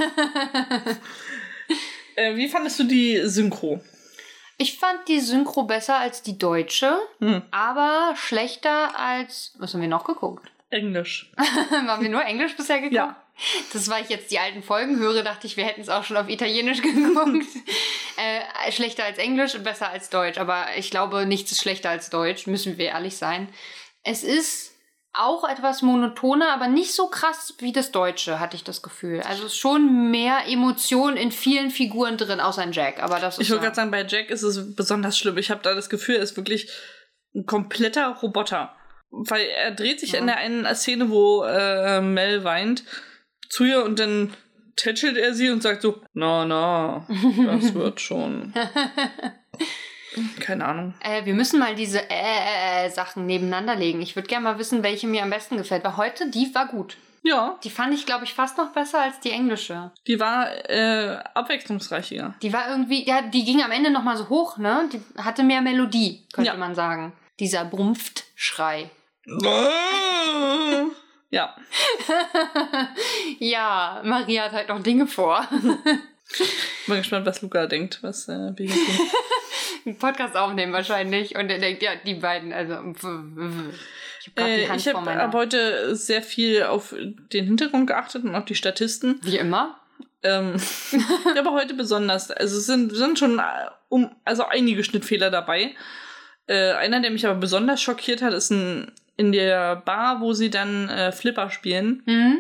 äh, 2.19 2.37
wie 2.37 2.49
fandest 2.49 2.79
du 2.81 2.85
die 2.85 3.21
Synchro? 3.25 3.81
Ich 4.57 4.79
fand 4.79 5.07
die 5.09 5.21
Synchro 5.21 5.63
besser 5.63 5.97
als 5.97 6.23
die 6.23 6.37
deutsche, 6.39 6.99
Hm. 7.21 7.43
aber 7.53 8.15
schlechter 8.17 8.99
als. 8.99 9.55
Was 9.59 9.73
haben 9.75 9.81
wir 9.81 9.89
noch 9.89 10.05
geguckt? 10.05 10.51
Englisch. 10.71 11.33
Haben 11.71 12.03
wir 12.03 12.11
nur 12.11 12.23
Englisch 12.25 12.55
bisher 12.57 12.77
geguckt? 12.79 12.93
Ja. 12.95 13.17
Das, 13.73 13.89
weil 13.89 14.03
ich 14.03 14.11
jetzt 14.11 14.31
die 14.33 14.39
alten 14.39 14.63
Folgen 14.63 14.99
höre, 14.99 15.23
dachte 15.23 15.47
ich, 15.47 15.57
wir 15.57 15.65
hätten 15.65 15.81
es 15.81 15.89
auch 15.89 16.05
schon 16.05 16.17
auf 16.19 16.29
Italienisch 16.29 16.83
geguckt. 16.83 17.47
äh, 18.19 18.73
schlechter 18.73 19.05
als 19.05 19.17
Englisch 19.17 19.55
und 19.55 19.63
besser 19.65 19.89
als 19.91 20.11
Deutsch. 20.11 20.37
Aber 20.39 20.67
ich 20.77 20.91
glaube, 20.91 21.25
nichts 21.25 21.53
ist 21.53 21.63
schlechter 21.63 21.89
als 21.89 22.11
Deutsch, 22.11 22.47
müssen 22.47 22.77
wir 22.77 22.87
ehrlich 22.87 23.17
sein. 23.17 23.49
Es 24.03 24.23
ist 24.25 24.68
auch 25.19 25.49
etwas 25.49 25.83
monotoner, 25.83 26.53
aber 26.53 26.69
nicht 26.69 26.95
so 26.95 27.09
krass 27.09 27.55
wie 27.59 27.73
das 27.73 27.91
Deutsche, 27.93 28.39
hatte 28.41 28.57
ich 28.57 28.65
das 28.65 28.83
Gefühl. 28.83 29.21
Also 29.23 29.49
schon 29.49 30.11
mehr 30.11 30.47
Emotion 30.47 31.17
in 31.17 31.33
vielen 31.33 31.71
Figuren 31.71 32.17
drin, 32.17 32.41
außer 32.41 32.63
in 32.63 32.73
Jack. 32.73 33.03
Aber 33.03 33.19
das 33.19 33.35
ist 33.39 33.43
Ich 33.43 33.49
ja- 33.49 33.57
gerade 33.57 33.75
sagen, 33.75 33.91
bei 33.91 34.05
Jack 34.07 34.31
ist 34.31 34.43
es 34.43 34.75
besonders 34.77 35.19
schlimm. 35.19 35.37
Ich 35.39 35.51
habe 35.51 35.61
da 35.63 35.75
das 35.75 35.89
Gefühl, 35.91 36.17
er 36.17 36.23
ist 36.23 36.37
wirklich 36.37 36.71
ein 37.35 37.47
kompletter 37.47 38.09
Roboter. 38.23 38.75
Weil 39.11 39.47
er 39.47 39.71
dreht 39.73 40.01
sich 40.01 40.13
Ja. 40.13 40.19
in 40.21 40.27
der 40.27 40.37
einen 40.37 40.67
Szene, 40.75 41.11
wo 41.11 41.43
äh, 41.43 42.01
Mel 42.01 42.45
weint, 42.45 42.85
zu 43.49 43.65
ihr 43.65 43.83
und 43.85 43.99
dann 43.99 44.35
tätschelt 44.77 45.17
er 45.17 45.35
sie 45.35 45.51
und 45.51 45.63
sagt 45.63 45.83
so, 45.83 46.01
na, 46.13 46.45
na, 46.45 47.07
das 47.09 47.75
wird 47.75 48.01
schon. 48.01 48.53
Keine 50.41 50.65
Ahnung. 50.65 50.95
Äh, 51.01 51.25
wir 51.25 51.35
müssen 51.35 51.59
mal 51.59 51.75
diese 51.75 52.01
äh, 52.11 52.15
äh, 52.15 52.87
äh, 52.87 52.91
Sachen 52.91 53.27
nebeneinander 53.27 53.75
legen. 53.77 54.01
Ich 54.03 54.15
würde 54.17 54.29
gerne 54.29 54.45
mal 54.45 54.59
wissen, 54.59 54.83
welche 54.83 55.07
mir 55.07 55.23
am 55.23 55.31
besten 55.31 55.57
gefällt. 55.57 55.85
Weil 55.85 55.97
heute, 55.97 56.31
die 56.31 56.55
war 56.55 56.67
gut. 56.67 56.97
Ja, 57.25 57.59
Die 57.65 57.71
fand 57.71 57.93
ich, 57.93 58.07
glaube 58.07 58.25
ich, 58.25 58.33
fast 58.33 58.57
noch 58.59 58.73
besser 58.73 59.01
als 59.03 59.19
die 59.21 59.31
englische. 59.33 59.91
die 60.07 60.19
war 60.21 60.49
äh, 60.71 61.19
abwechslungsreicher. 61.35 62.35
Die 62.43 62.53
war 62.53 62.71
irgendwie, 62.71 63.05
ja, 63.07 63.23
die 63.23 63.45
ging 63.45 63.61
am 63.63 63.73
Ende 63.73 63.91
noch 63.91 64.05
mal 64.05 64.17
so 64.17 64.29
hoch, 64.29 64.57
ne? 64.57 64.89
Die 64.93 65.01
hatte 65.21 65.43
mehr 65.43 65.61
Melodie, 65.61 66.25
könnte 66.33 66.53
Ja. 66.53 66.57
man 66.57 66.75
sagen. 66.75 67.13
Dieser 67.41 67.65
Brumpft-Schrei. 67.65 68.89
ja, 71.31 71.55
ja, 73.39 74.01
Maria 74.05 74.45
hat 74.45 74.53
halt 74.53 74.69
noch 74.69 74.83
Dinge 74.83 75.07
vor. 75.07 75.47
bin 76.87 76.97
gespannt, 76.97 77.27
was 77.27 77.43
Luca 77.43 77.67
denkt, 77.67 77.99
was 78.03 78.29
äh, 78.29 78.53
tun. 78.55 78.71
Einen 79.87 79.99
Podcast 79.99 80.37
aufnehmen 80.37 80.73
wahrscheinlich. 80.73 81.37
Und 81.37 81.51
er 81.51 81.59
denkt, 81.59 81.83
ja, 81.83 81.93
die 82.05 82.15
beiden, 82.15 82.53
also. 82.53 82.75
Ich 84.21 84.37
habe 84.37 84.51
Äh, 84.51 84.77
ich 84.77 84.89
hab 84.89 85.33
heute 85.35 85.95
sehr 85.97 86.23
viel 86.23 86.65
auf 86.65 86.95
den 87.33 87.45
Hintergrund 87.47 87.87
geachtet 87.87 88.25
und 88.25 88.35
auf 88.35 88.45
die 88.45 88.55
Statisten. 88.55 89.21
Wie 89.23 89.39
immer. 89.39 89.81
Ähm, 90.23 90.57
aber 91.39 91.53
heute 91.53 91.75
besonders. 91.75 92.31
Also 92.31 92.59
es 92.59 92.67
sind, 92.67 92.95
sind 92.95 93.19
schon 93.19 93.39
äh, 93.39 93.43
um, 93.89 94.11
also 94.25 94.45
einige 94.47 94.85
Schnittfehler 94.85 95.31
dabei. 95.31 95.75
Äh, 96.47 96.73
einer, 96.73 97.01
der 97.01 97.11
mich 97.11 97.27
aber 97.27 97.39
besonders 97.39 97.81
schockiert 97.81 98.21
hat, 98.23 98.35
ist 98.35 98.51
ein, 98.51 98.91
in 99.17 99.33
der 99.33 99.77
Bar, 99.77 100.21
wo 100.21 100.33
sie 100.33 100.51
dann 100.51 100.89
äh, 100.89 101.13
Flipper 101.13 101.51
spielen, 101.51 102.03
Hm? 102.07 102.39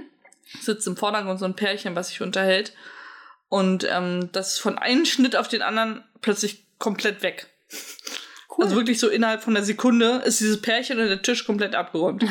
sitzt 0.60 0.86
im 0.86 0.96
Vordergrund 0.96 1.38
so 1.38 1.44
ein 1.44 1.54
Pärchen, 1.56 1.94
was 1.94 2.08
sich 2.08 2.20
unterhält. 2.22 2.72
Und 3.48 3.86
ähm, 3.90 4.30
das 4.32 4.54
ist 4.54 4.58
von 4.60 4.78
einem 4.78 5.04
Schnitt 5.06 5.36
auf 5.36 5.48
den 5.48 5.62
anderen 5.62 6.04
plötzlich 6.20 6.66
komplett 6.78 7.22
weg. 7.22 7.46
Cool. 8.50 8.64
Also 8.64 8.76
wirklich 8.76 8.98
so 8.98 9.08
innerhalb 9.08 9.42
von 9.42 9.56
einer 9.56 9.64
Sekunde 9.64 10.22
ist 10.24 10.40
dieses 10.40 10.60
Pärchen 10.60 10.98
und 10.98 11.08
der 11.08 11.22
Tisch 11.22 11.46
komplett 11.46 11.74
abgeräumt. 11.74 12.24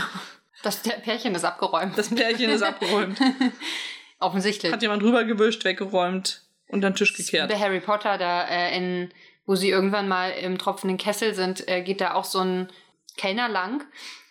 das 0.63 0.77
Pärchen 0.77 1.35
ist 1.35 1.43
abgeräumt. 1.43 1.97
Das 1.97 2.09
Pärchen 2.13 2.49
ist 2.49 2.61
abgeräumt. 2.61 3.19
Offensichtlich. 4.19 4.71
Hat 4.71 4.81
jemand 4.81 5.03
rübergewischt, 5.03 5.63
weggeräumt 5.63 6.41
und 6.67 6.81
dann 6.81 6.95
Tisch 6.95 7.13
gekehrt. 7.13 7.49
Bei 7.49 7.57
Harry 7.57 7.79
Potter, 7.79 8.17
da 8.17 8.47
äh, 8.47 8.75
in, 8.75 9.11
wo 9.45 9.55
sie 9.55 9.69
irgendwann 9.69 10.07
mal 10.07 10.31
im 10.31 10.57
tropfenden 10.57 10.97
Kessel 10.97 11.33
sind, 11.33 11.67
äh, 11.67 11.81
geht 11.81 12.01
da 12.01 12.13
auch 12.13 12.25
so 12.25 12.39
ein 12.39 12.67
Kellner 13.15 13.47
lang, 13.47 13.83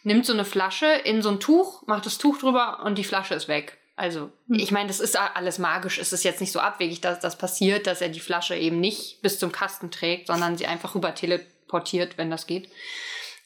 nimmt 0.02 0.26
so 0.26 0.32
eine 0.32 0.44
Flasche 0.44 0.86
in 0.86 1.22
so 1.22 1.30
ein 1.30 1.40
Tuch, 1.40 1.86
macht 1.86 2.06
das 2.06 2.18
Tuch 2.18 2.38
drüber 2.38 2.82
und 2.84 2.98
die 2.98 3.04
Flasche 3.04 3.34
ist 3.34 3.48
weg. 3.48 3.78
Also, 3.96 4.30
Hm. 4.48 4.58
ich 4.58 4.70
meine, 4.70 4.88
das 4.88 5.00
ist 5.00 5.16
alles 5.16 5.58
magisch. 5.58 5.98
Es 5.98 6.12
ist 6.12 6.22
jetzt 6.22 6.40
nicht 6.40 6.52
so 6.52 6.60
abwegig, 6.60 7.00
dass 7.00 7.18
das 7.18 7.36
passiert, 7.38 7.86
dass 7.86 8.02
er 8.02 8.10
die 8.10 8.20
Flasche 8.20 8.54
eben 8.54 8.78
nicht 8.78 9.22
bis 9.22 9.38
zum 9.38 9.52
Kasten 9.52 9.90
trägt, 9.90 10.26
sondern 10.26 10.56
sie 10.58 10.66
einfach 10.66 10.94
rüber 10.94 11.14
teleportiert, 11.14 12.18
wenn 12.18 12.30
das 12.30 12.46
geht. 12.46 12.70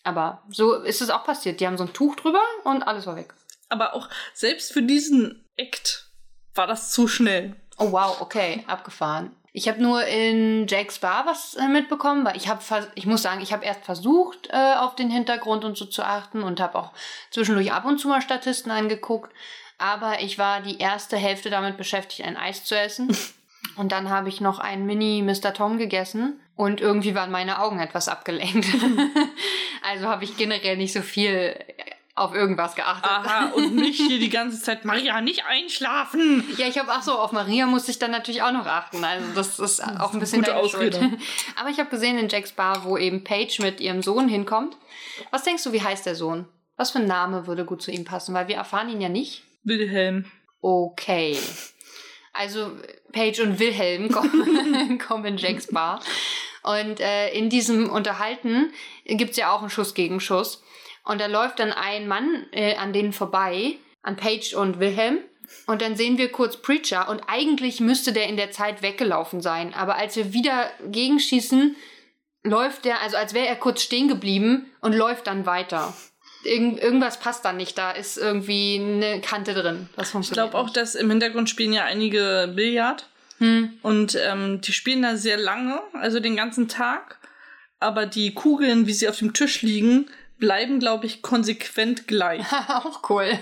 Aber 0.03 0.43
so 0.49 0.75
ist 0.75 1.03
es 1.03 1.11
auch 1.11 1.25
passiert. 1.25 1.61
Die 1.61 1.67
haben 1.67 1.79
so 1.79 1.85
ein 1.85 1.93
Tuch 1.93 2.17
drüber 2.17 2.43
und 2.65 2.83
alles 2.83 3.07
war 3.07 3.17
weg. 3.17 3.33
Aber 3.69 3.95
auch 3.95 4.09
selbst 4.35 4.73
für 4.73 4.83
diesen 4.83 5.45
Act 5.57 6.07
war 6.55 6.67
das 6.67 6.91
zu 6.91 7.07
schnell. 7.07 7.55
Oh 7.79 7.93
wow, 7.93 8.21
okay, 8.21 8.65
abgefahren. 8.67 9.37
Ich 9.53 9.69
habe 9.69 9.83
nur 9.83 10.05
in 10.05 10.67
Jake's 10.69 10.99
Bar 11.01 11.27
was 11.27 11.55
äh, 11.55 11.69
mitbekommen, 11.69 12.25
weil 12.25 12.37
ich 12.37 12.49
habe, 12.49 12.63
ich 12.95 13.07
muss 13.07 13.23
sagen, 13.23 13.41
ich 13.41 13.53
habe 13.53 13.65
erst 13.65 13.85
versucht, 13.85 14.49
äh, 14.51 14.75
auf 14.75 14.95
den 14.95 15.11
Hintergrund 15.11 15.65
und 15.65 15.77
so 15.77 15.87
zu 15.87 16.03
achten 16.03 16.43
und 16.43 16.61
habe 16.61 16.79
auch 16.79 16.93
zwischendurch 17.31 17.73
ab 17.73 17.85
und 17.85 17.99
zu 17.99 18.09
mal 18.09 18.23
Statisten 18.23 18.71
angeguckt. 18.71 19.33
Aber 19.81 20.21
ich 20.21 20.39
war 20.39 20.61
die 20.61 20.79
erste 20.79 21.17
Hälfte 21.17 21.49
damit 21.49 21.79
beschäftigt, 21.79 22.27
ein 22.27 22.37
Eis 22.37 22.65
zu 22.65 22.79
essen. 22.79 23.17
Und 23.77 23.93
dann 23.93 24.11
habe 24.11 24.29
ich 24.29 24.41
noch 24.41 24.59
einen 24.59 24.85
Mini 24.85 25.23
Mr. 25.23 25.55
Tom 25.55 25.79
gegessen 25.79 26.41
und 26.57 26.81
irgendwie 26.81 27.15
waren 27.15 27.31
meine 27.31 27.61
Augen 27.61 27.79
etwas 27.79 28.09
abgelenkt. 28.09 28.67
also 29.83 30.09
habe 30.09 30.25
ich 30.25 30.37
generell 30.37 30.77
nicht 30.77 30.93
so 30.93 31.03
viel 31.03 31.57
auf 32.15 32.35
irgendwas 32.35 32.75
geachtet. 32.75 33.11
Aha, 33.11 33.53
und 33.55 33.77
nicht 33.77 34.01
hier 34.01 34.19
die 34.19 34.29
ganze 34.29 34.61
Zeit, 34.61 34.85
Maria, 34.85 35.21
nicht 35.21 35.45
einschlafen. 35.47 36.45
Ja, 36.57 36.67
ich 36.67 36.79
habe, 36.79 36.91
ach 36.91 37.03
so, 37.03 37.13
auf 37.13 37.33
Maria 37.33 37.67
musste 37.67 37.91
ich 37.91 37.99
dann 37.99 38.11
natürlich 38.11 38.43
auch 38.43 38.53
noch 38.53 38.67
achten. 38.67 39.05
Also 39.05 39.27
das 39.35 39.59
ist 39.59 39.83
auch 39.83 40.13
ein 40.13 40.21
bisschen 40.21 40.43
Gute 40.43 40.57
Ausrede. 40.57 40.99
Schuld. 40.99 41.21
Aber 41.61 41.71
ich 41.71 41.79
habe 41.79 41.89
gesehen 41.89 42.19
in 42.19 42.29
Jacks 42.29 42.53
Bar, 42.53 42.85
wo 42.85 42.99
eben 42.99 43.25
Paige 43.25 43.63
mit 43.63 43.81
ihrem 43.81 44.03
Sohn 44.03 44.29
hinkommt. 44.29 44.77
Was 45.31 45.45
denkst 45.45 45.65
du, 45.65 45.73
wie 45.73 45.83
heißt 45.83 46.05
der 46.05 46.17
Sohn? 46.17 46.47
Was 46.77 46.91
für 46.91 46.99
ein 46.99 47.07
Name 47.07 47.47
würde 47.47 47.65
gut 47.65 47.83
zu 47.83 47.91
ihm 47.91 48.05
passen? 48.05 48.35
Weil 48.35 48.49
wir 48.49 48.57
erfahren 48.57 48.89
ihn 48.89 49.01
ja 49.01 49.09
nicht. 49.09 49.45
Wilhelm. 49.63 50.27
Okay. 50.61 51.37
Also 52.33 52.73
Paige 53.13 53.43
und 53.43 53.59
Wilhelm 53.59 54.09
kommen, 54.13 54.99
kommen 55.07 55.25
in 55.25 55.37
Jacks 55.37 55.67
Bar. 55.69 56.01
Und 56.63 57.01
äh, 57.01 57.31
in 57.31 57.49
diesem 57.49 57.89
Unterhalten 57.89 58.73
gibt's 59.05 59.39
ja 59.39 59.53
auch 59.55 59.61
einen 59.61 59.71
Schuss 59.71 59.95
gegen 59.95 60.21
Schuss. 60.21 60.63
Und 61.05 61.21
da 61.21 61.27
läuft 61.27 61.59
dann 61.59 61.73
ein 61.73 62.07
Mann 62.07 62.47
äh, 62.53 62.77
an 62.77 62.93
denen 62.93 63.13
vorbei, 63.13 63.77
an 64.03 64.17
Paige 64.17 64.57
und 64.59 64.79
Wilhelm. 64.79 65.19
Und 65.67 65.83
dann 65.83 65.97
sehen 65.97 66.19
wir 66.19 66.31
kurz 66.31 66.59
Preacher 66.59 67.09
und 67.09 67.23
eigentlich 67.27 67.81
müsste 67.81 68.13
der 68.13 68.29
in 68.29 68.37
der 68.37 68.53
Zeit 68.53 68.83
weggelaufen 68.83 69.41
sein. 69.41 69.75
Aber 69.75 69.97
als 69.97 70.17
wir 70.17 70.33
wieder 70.33 70.71
gegenschießen, 70.87 71.75
läuft 72.45 72.85
der, 72.85 73.01
also 73.01 73.17
als 73.17 73.35
wäre 73.35 73.47
er 73.47 73.57
kurz 73.57 73.83
stehen 73.83 74.07
geblieben 74.07 74.71
und 74.81 74.93
läuft 74.93 75.27
dann 75.27 75.47
weiter. 75.47 75.93
Irgend, 76.45 76.81
irgendwas 76.81 77.19
passt 77.19 77.45
da 77.45 77.53
nicht. 77.53 77.77
Da 77.77 77.91
ist 77.91 78.17
irgendwie 78.17 78.81
eine 78.81 79.21
Kante 79.21 79.55
drin. 79.55 79.89
Das 79.97 80.09
Ich 80.09 80.13
funktioniert 80.13 80.51
glaube 80.51 80.59
auch, 80.59 80.71
dass 80.71 80.95
im 80.95 81.11
Hintergrund 81.11 81.51
spielen 81.51 81.73
ja 81.73 81.85
einige 81.85 82.53
Billard. 82.55 83.09
Hm. 83.39 83.79
Und 83.83 84.19
ähm, 84.23 84.61
die 84.61 84.73
spielen 84.73 85.03
da 85.03 85.17
sehr 85.17 85.37
lange, 85.37 85.81
also 85.95 86.21
den 86.21 86.37
ganzen 86.37 86.69
Tag. 86.69 87.19
Aber 87.79 88.07
die 88.07 88.35
Kugeln, 88.35 88.87
wie 88.87 88.93
sie 88.93 89.09
auf 89.09 89.19
dem 89.19 89.33
Tisch 89.33 89.63
liegen, 89.63 90.11
bleiben, 90.39 90.81
glaube 90.81 91.07
ich, 91.07 91.23
konsequent 91.23 92.07
gleich. 92.07 92.45
auch 92.69 93.09
cool. 93.11 93.27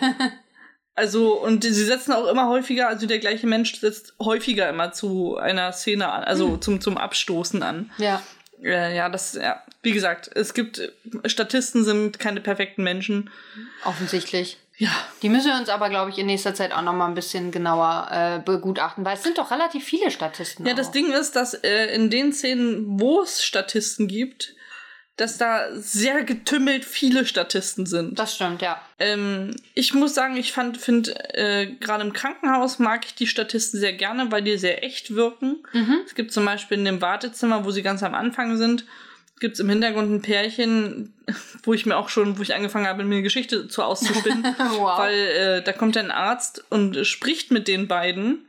Also, 0.95 1.35
und 1.35 1.63
sie 1.63 1.71
setzen 1.71 2.13
auch 2.13 2.27
immer 2.27 2.49
häufiger, 2.49 2.89
also 2.89 3.07
der 3.07 3.21
gleiche 3.21 3.47
Mensch 3.47 3.79
setzt 3.79 4.15
häufiger 4.19 4.69
immer 4.69 4.91
zu 4.91 5.37
einer 5.37 5.73
Szene 5.73 6.11
an, 6.11 6.25
also 6.25 6.57
zum, 6.57 6.81
zum 6.81 6.99
Abstoßen 6.99 7.63
an. 7.63 7.93
ja. 7.99 8.21
Äh, 8.63 8.97
ja, 8.97 9.09
das, 9.09 9.35
ja, 9.35 9.63
wie 9.83 9.93
gesagt, 9.93 10.31
es 10.35 10.55
gibt, 10.55 10.93
Statisten 11.25 11.85
sind 11.85 12.19
keine 12.19 12.41
perfekten 12.41 12.83
Menschen. 12.83 13.31
Offensichtlich. 13.85 14.59
Ja, 14.77 14.93
Die 15.23 15.29
müssen 15.29 15.49
wir 15.49 15.59
uns 15.59 15.69
aber, 15.71 15.89
glaube 15.89 16.11
ich, 16.13 16.19
in 16.19 16.27
nächster 16.27 16.55
Zeit 16.55 16.73
auch 16.73 16.83
noch 16.83 16.93
mal 16.93 17.09
ein 17.09 17.15
bisschen 17.15 17.51
genauer 17.51 18.09
äh, 18.13 18.39
begutachten, 18.39 19.05
weil 19.05 19.17
es 19.17 19.25
sind 19.25 19.37
doch 19.37 19.51
relativ 19.51 19.85
viele 19.85 20.13
Statisten. 20.13 20.65
Ja, 20.65 20.75
das 20.75 20.89
auch. 20.89 20.93
Ding 20.93 21.13
ist, 21.13 21.35
dass 21.35 21.55
äh, 21.55 21.87
in 21.93 22.11
den 22.11 22.33
Szenen, 22.33 23.01
wo 23.01 23.23
es 23.23 23.43
Statisten 23.43 24.07
gibt, 24.07 24.55
dass 25.19 25.37
da 25.37 25.67
sehr 25.75 26.23
getümmelt 26.23 26.85
viele 26.85 27.27
Statisten 27.27 27.87
sind. 27.87 28.19
Das 28.19 28.37
stimmt, 28.37 28.63
ja. 28.63 28.81
Ähm, 29.01 29.55
ich 29.75 29.93
muss 29.93 30.15
sagen, 30.15 30.37
ich 30.37 30.53
fand, 30.53 30.79
finde, 30.79 31.13
äh, 31.35 31.67
gerade 31.81 32.05
im 32.05 32.13
Krankenhaus 32.13 32.79
mag 32.79 33.05
ich 33.05 33.15
die 33.17 33.27
Statisten 33.27 33.81
sehr 33.81 33.93
gerne, 33.93 34.31
weil 34.31 34.43
die 34.43 34.57
sehr 34.57 34.85
echt 34.85 35.15
wirken. 35.15 35.57
Mhm. 35.73 35.99
Es 36.07 36.15
gibt 36.15 36.33
zum 36.33 36.45
Beispiel 36.45 36.79
in 36.79 36.85
dem 36.85 37.03
Wartezimmer, 37.03 37.65
wo 37.65 37.73
sie 37.73 37.83
ganz 37.83 38.03
am 38.05 38.15
Anfang 38.15 38.57
sind, 38.57 38.85
gibt 39.41 39.55
es 39.55 39.61
im 39.61 39.69
Hintergrund 39.69 40.11
ein 40.11 40.23
Pärchen, 40.23 41.13
wo 41.65 41.75
ich 41.75 41.85
mir 41.85 41.97
auch 41.97 42.09
schon, 42.09 42.39
wo 42.39 42.43
ich 42.43 42.55
angefangen 42.55 42.87
habe, 42.87 43.03
mir 43.03 43.17
eine 43.17 43.23
Geschichte 43.23 43.69
zu 43.69 43.83
auszuspinnen. 43.83 44.45
Wow. 44.59 44.99
Weil 44.99 45.15
äh, 45.15 45.63
da 45.63 45.73
kommt 45.73 45.97
ein 45.97 46.13
Arzt 46.13 46.65
und 46.71 47.05
spricht 47.07 47.51
mit 47.51 47.67
den 47.67 47.89
beiden. 47.89 48.47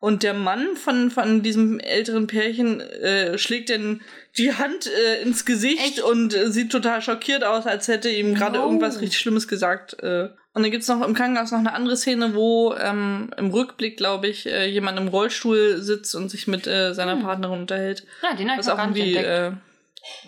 Und 0.00 0.22
der 0.22 0.32
Mann 0.32 0.76
von, 0.76 1.10
von 1.10 1.42
diesem 1.42 1.78
älteren 1.78 2.26
Pärchen 2.26 2.80
äh, 2.80 3.36
schlägt 3.36 3.68
dann 3.68 4.00
die 4.38 4.54
Hand 4.54 4.86
äh, 4.86 5.20
ins 5.22 5.44
Gesicht 5.44 5.78
Echt? 5.98 6.00
und 6.02 6.34
äh, 6.34 6.50
sieht 6.50 6.72
total 6.72 7.02
schockiert 7.02 7.44
aus, 7.44 7.66
als 7.66 7.86
hätte 7.86 8.08
ihm 8.08 8.34
gerade 8.34 8.58
No. 8.58 8.64
irgendwas 8.64 9.00
richtig 9.02 9.18
Schlimmes 9.18 9.46
gesagt. 9.46 10.02
Äh. 10.02 10.30
Und 10.54 10.62
dann 10.62 10.70
gibt's 10.70 10.88
noch 10.88 11.06
im 11.06 11.12
Krankenhaus 11.14 11.50
noch 11.52 11.58
eine 11.58 11.74
andere 11.74 11.98
Szene, 11.98 12.34
wo 12.34 12.74
ähm, 12.74 13.30
im 13.36 13.50
Rückblick, 13.50 13.98
glaube 13.98 14.26
ich, 14.28 14.46
äh, 14.46 14.66
jemand 14.66 14.98
im 14.98 15.08
Rollstuhl 15.08 15.82
sitzt 15.82 16.14
und 16.14 16.30
sich 16.30 16.46
mit 16.48 16.66
äh, 16.66 16.94
seiner 16.94 17.12
Hm. 17.16 17.22
Partnerin 17.22 17.60
unterhält. 17.60 18.06
Ja, 18.22 18.34
den 18.34 18.50
habe 18.50 18.62
ich 18.62 18.68
auch 18.70 18.76
gar 18.78 18.86
nicht 18.90 19.16
entdeckt. 19.16 19.58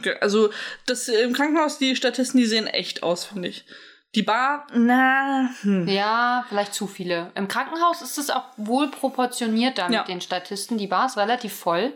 äh, 0.05 0.15
also 0.21 0.51
das 0.87 1.09
äh, 1.09 1.23
im 1.23 1.33
Krankenhaus, 1.33 1.79
die 1.79 1.97
Statisten, 1.97 2.39
die 2.39 2.47
sehen 2.47 2.67
echt 2.67 3.03
aus, 3.03 3.25
finde 3.25 3.49
ich. 3.49 3.65
Die 4.15 4.23
Bar, 4.23 4.67
na, 4.75 5.49
hm. 5.63 5.89
Ja, 5.89 6.45
vielleicht 6.49 6.75
zu 6.75 6.87
viele. 6.87 7.33
Im 7.35 7.49
Krankenhaus 7.49 8.03
ist 8.03 8.19
es 8.19 8.29
auch 8.31 8.45
wohl 8.59 8.91
proportioniert 8.91 9.79
da 9.79 9.89
Ja. 9.89 10.01
mit 10.01 10.09
den 10.09 10.21
Statisten. 10.21 10.77
Die 10.77 10.87
Bar 10.87 11.07
ist 11.07 11.17
relativ 11.17 11.55
voll. 11.55 11.95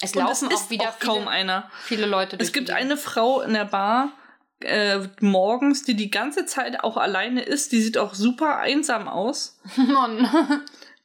Es 0.00 0.12
Und 0.12 0.22
es 0.22 0.42
laufen 0.42 0.50
ist 0.52 0.66
auch 0.66 0.70
wieder 0.70 0.90
auch 0.90 0.98
kaum 1.00 1.18
viele, 1.20 1.30
einer. 1.30 1.70
viele 1.82 2.06
Leute 2.06 2.36
durch 2.36 2.48
Es 2.48 2.52
gibt 2.52 2.68
die 2.68 2.72
eine 2.74 2.96
Frau 2.96 3.40
in 3.40 3.54
der 3.54 3.64
Bar 3.64 4.12
äh, 4.60 5.00
morgens, 5.20 5.82
die 5.82 5.94
die 5.94 6.10
ganze 6.10 6.46
Zeit 6.46 6.82
auch 6.84 6.96
alleine 6.96 7.42
ist. 7.42 7.72
Die 7.72 7.80
sieht 7.82 7.98
auch 7.98 8.14
super 8.14 8.58
einsam 8.58 9.08
aus. 9.08 9.58
Mann. 9.76 10.28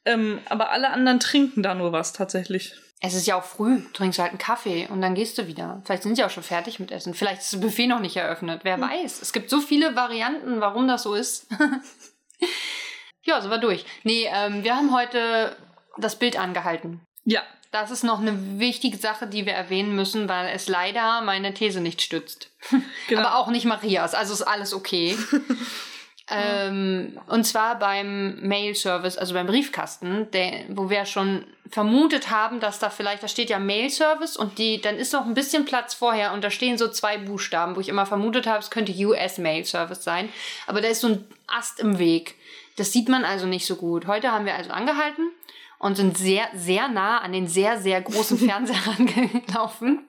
Ähm, 0.04 0.40
aber 0.48 0.70
alle 0.70 0.90
anderen 0.90 1.20
trinken 1.20 1.62
da 1.62 1.74
nur 1.74 1.92
was 1.92 2.12
tatsächlich. 2.12 2.74
Es 3.04 3.14
ist 3.14 3.26
ja 3.26 3.36
auch 3.36 3.42
früh. 3.44 3.80
Du 3.80 3.88
trinkst 3.92 4.18
halt 4.20 4.30
einen 4.30 4.38
Kaffee 4.38 4.86
und 4.88 5.02
dann 5.02 5.14
gehst 5.16 5.36
du 5.36 5.48
wieder. 5.48 5.82
Vielleicht 5.84 6.04
sind 6.04 6.14
sie 6.14 6.24
auch 6.24 6.30
schon 6.30 6.44
fertig 6.44 6.78
mit 6.78 6.92
Essen. 6.92 7.14
Vielleicht 7.14 7.42
ist 7.42 7.52
das 7.52 7.60
Buffet 7.60 7.88
noch 7.88 7.98
nicht 7.98 8.16
eröffnet. 8.16 8.60
Wer 8.62 8.76
Hm. 8.76 8.82
weiß. 8.82 9.20
Es 9.20 9.32
gibt 9.32 9.50
so 9.50 9.60
viele 9.60 9.96
Varianten, 9.96 10.60
warum 10.60 10.86
das 10.86 11.02
so 11.02 11.14
ist. 11.14 11.46
ja, 13.24 13.40
so 13.40 13.50
war 13.50 13.58
durch. 13.58 13.84
Nee, 14.04 14.28
ähm, 14.32 14.62
wir 14.64 14.76
haben 14.76 14.94
heute 14.94 15.56
das 15.98 16.16
Bild 16.16 16.38
angehalten. 16.38 17.00
Ja, 17.24 17.42
Das 17.72 17.90
ist 17.90 18.04
noch 18.04 18.20
eine 18.20 18.58
wichtige 18.60 18.98
Sache, 18.98 19.26
die 19.26 19.46
wir 19.46 19.54
erwähnen 19.54 19.96
müssen, 19.96 20.28
weil 20.28 20.48
es 20.54 20.68
leider 20.68 21.22
meine 21.22 21.54
These 21.54 21.80
nicht 21.80 22.02
stützt. 22.02 22.50
genau. 23.08 23.22
Aber 23.22 23.36
auch 23.36 23.48
nicht 23.48 23.64
Marias, 23.64 24.14
also 24.14 24.32
ist 24.34 24.42
alles 24.42 24.74
okay. 24.74 25.16
ähm, 26.30 27.18
und 27.26 27.44
zwar 27.44 27.78
beim 27.78 28.40
Mail-Service, 28.40 29.18
also 29.18 29.34
beim 29.34 29.46
Briefkasten, 29.46 30.30
der, 30.30 30.64
wo 30.68 30.88
wir 30.88 31.04
schon 31.04 31.44
vermutet 31.68 32.30
haben, 32.30 32.60
dass 32.60 32.78
da 32.78 32.90
vielleicht, 32.90 33.22
da 33.22 33.28
steht 33.28 33.50
ja 33.50 33.58
Mail-Service 33.58 34.36
und 34.36 34.58
die, 34.58 34.80
dann 34.80 34.96
ist 34.96 35.12
noch 35.12 35.26
ein 35.26 35.34
bisschen 35.34 35.64
Platz 35.64 35.94
vorher 35.94 36.32
und 36.32 36.44
da 36.44 36.50
stehen 36.50 36.78
so 36.78 36.88
zwei 36.88 37.18
Buchstaben, 37.18 37.76
wo 37.76 37.80
ich 37.80 37.88
immer 37.88 38.06
vermutet 38.06 38.46
habe, 38.46 38.58
es 38.58 38.70
könnte 38.70 38.92
US 39.06 39.38
Mail-Service 39.38 40.04
sein. 40.04 40.28
Aber 40.66 40.80
da 40.80 40.88
ist 40.88 41.00
so 41.00 41.08
ein 41.08 41.24
Ast 41.46 41.80
im 41.80 41.98
Weg. 41.98 42.36
Das 42.76 42.92
sieht 42.92 43.08
man 43.08 43.24
also 43.24 43.46
nicht 43.46 43.66
so 43.66 43.76
gut. 43.76 44.06
Heute 44.06 44.32
haben 44.32 44.46
wir 44.46 44.54
also 44.54 44.70
angehalten 44.70 45.30
und 45.78 45.96
sind 45.96 46.16
sehr, 46.16 46.48
sehr 46.54 46.88
nah 46.88 47.18
an 47.18 47.32
den 47.32 47.48
sehr, 47.48 47.80
sehr 47.80 48.00
großen 48.00 48.38
Fernseher 48.48 48.86
rangelaufen. 48.86 50.06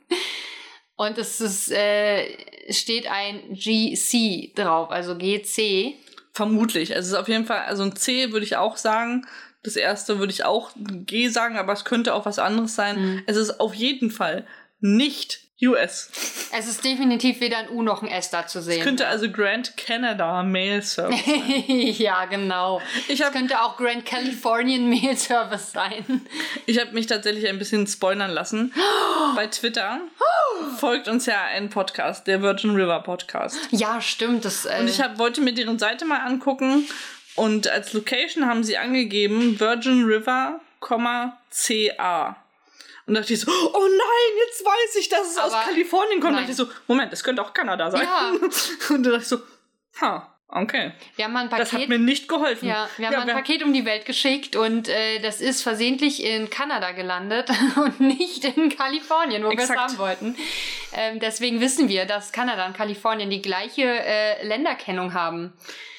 Und 0.96 1.18
es 1.18 1.42
ist, 1.42 1.72
äh, 1.72 2.72
steht 2.72 3.08
ein 3.10 3.54
GC 3.54 4.54
drauf, 4.56 4.92
also 4.92 5.18
GC. 5.18 5.96
vermutlich. 6.34 6.96
Also 6.96 7.08
es 7.08 7.12
ist 7.14 7.20
auf 7.20 7.28
jeden 7.28 7.46
Fall, 7.46 7.60
also 7.66 7.84
ein 7.84 7.96
C 7.96 8.32
würde 8.32 8.46
ich 8.46 8.56
auch 8.56 8.78
sagen. 8.78 9.26
Das 9.64 9.76
erste 9.76 10.20
würde 10.20 10.34
ich 10.34 10.44
auch 10.44 10.72
G 10.76 11.30
sagen, 11.30 11.58
aber 11.58 11.74
es 11.74 11.86
könnte 11.86 12.14
auch 12.14 12.26
was 12.26 12.40
anderes 12.40 12.76
sein. 12.76 13.00
Mhm. 13.00 13.24
Es 13.28 13.38
ist 13.38 13.60
auf 13.60 13.74
jeden 13.74 14.12
Fall 14.12 14.46
nicht 14.80 15.43
US. 15.68 16.10
Es 16.56 16.68
ist 16.68 16.84
definitiv 16.84 17.40
weder 17.40 17.58
ein 17.58 17.70
U 17.70 17.82
noch 17.82 18.02
ein 18.04 18.08
S 18.08 18.30
da 18.30 18.46
zu 18.48 18.60
Es 18.60 18.66
sehen. 18.66 18.84
könnte 18.84 19.08
also 19.08 19.32
Grand 19.32 19.76
Canada 19.78 20.44
Mail 20.44 20.82
Service. 20.82 21.20
ja, 22.00 22.26
genau. 22.26 22.82
Ich 23.08 23.20
Es 23.20 23.26
habe 23.26 23.38
könnte 23.38 23.62
auch 23.62 23.78
Grand 23.78 24.06
Californian 24.06 24.90
Mail 24.90 25.18
Service 25.18 25.72
sein. 25.72 26.22
ich 26.66 26.80
hab 26.80 26.94
mich 26.94 27.08
tatsächlich 27.08 27.48
ein 27.48 27.58
bisschen 27.60 27.88
spoilern 27.88 28.32
lassen. 28.32 28.74
Bei 29.36 29.48
Twitter 29.48 30.00
folgt 30.80 31.08
uns 31.08 31.26
ja 31.26 31.42
ein 31.44 31.70
Podcast, 31.70 32.28
der 32.28 32.42
Virgin 32.42 32.72
River 32.76 33.00
Podcast. 33.02 33.58
Ja, 33.72 34.02
stimmt. 34.02 34.46
Das, 34.46 34.66
äh, 34.66 34.78
Und 34.80 34.90
ich 34.90 35.02
hab, 35.02 35.18
wollte 35.18 35.42
mir 35.42 35.54
deren 35.54 35.80
Seite 35.80 36.06
mal 36.06 36.20
angucken 36.20 36.88
und 37.36 37.68
als 37.68 37.94
Location 37.94 38.46
haben 38.48 38.64
sie 38.64 38.78
angegeben 38.78 39.60
Virgin 39.60 40.04
River, 40.06 40.60
CA. 41.50 42.36
Und 43.06 43.16
da 43.16 43.20
dachte 43.20 43.34
ich 43.34 43.42
so, 43.42 43.52
oh 43.52 43.88
nein, 43.88 44.38
jetzt 44.48 44.64
weiß 44.64 44.96
ich, 44.96 45.10
dass 45.10 45.32
es 45.32 45.38
aus 45.38 45.54
Aber 45.54 45.66
Kalifornien 45.66 46.20
kommt. 46.22 46.34
Nein. 46.34 46.48
dachte 46.48 46.52
ich 46.52 46.58
so, 46.58 46.68
Moment, 46.88 47.12
das 47.12 47.24
könnte 47.24 47.42
auch 47.42 47.54
Kanada 47.54 47.92
sein. 47.92 48.04
Ja. 48.04 48.32
Und 48.90 49.04
da 49.04 49.12
dachte 49.12 49.24
ich 49.24 49.28
so, 49.28 49.42
ha, 50.02 50.33
okay. 50.54 50.92
wir 51.16 51.26
haben 51.26 51.36
ein 51.36 51.50
Das 51.50 51.60
hat 51.60 51.70
Paket. 51.72 51.90
mir 51.90 52.00
nicht 52.00 52.28
geholfen. 52.28 52.68
Ja, 52.68 52.88
wir 52.98 53.08
haben 53.08 53.14
mal 53.16 53.22
ein 53.22 53.28
wir- 53.28 53.34
Paket 53.36 53.64
um 53.64 53.74
die 53.74 53.86
Welt 53.86 54.06
geschickt 54.06 54.56
und 54.56 54.88
äh, 54.88 55.20
das 55.20 55.42
ist 55.42 55.62
versehentlich 55.64 56.24
in 56.24 56.50
Kanada 56.50 56.92
gelandet 56.92 57.50
und 57.76 58.00
nicht 58.00 58.46
in 58.46 58.70
Kalifornien, 58.76 59.44
wo 59.44 59.50
wir 59.50 59.58
es 59.58 59.64
Exakt. 59.70 59.80
haben 59.82 59.98
wollten. 59.98 60.36
Ähm, 60.96 61.20
deswegen 61.20 61.60
wissen 61.62 61.90
wir, 61.90 62.06
dass 62.06 62.32
Kanada 62.32 62.66
und 62.66 62.76
Kalifornien 62.78 63.30
die 63.30 63.42
gleiche 63.42 63.84
äh, 63.84 64.46
Länderkennung 64.48 65.14
haben. 65.14 65.54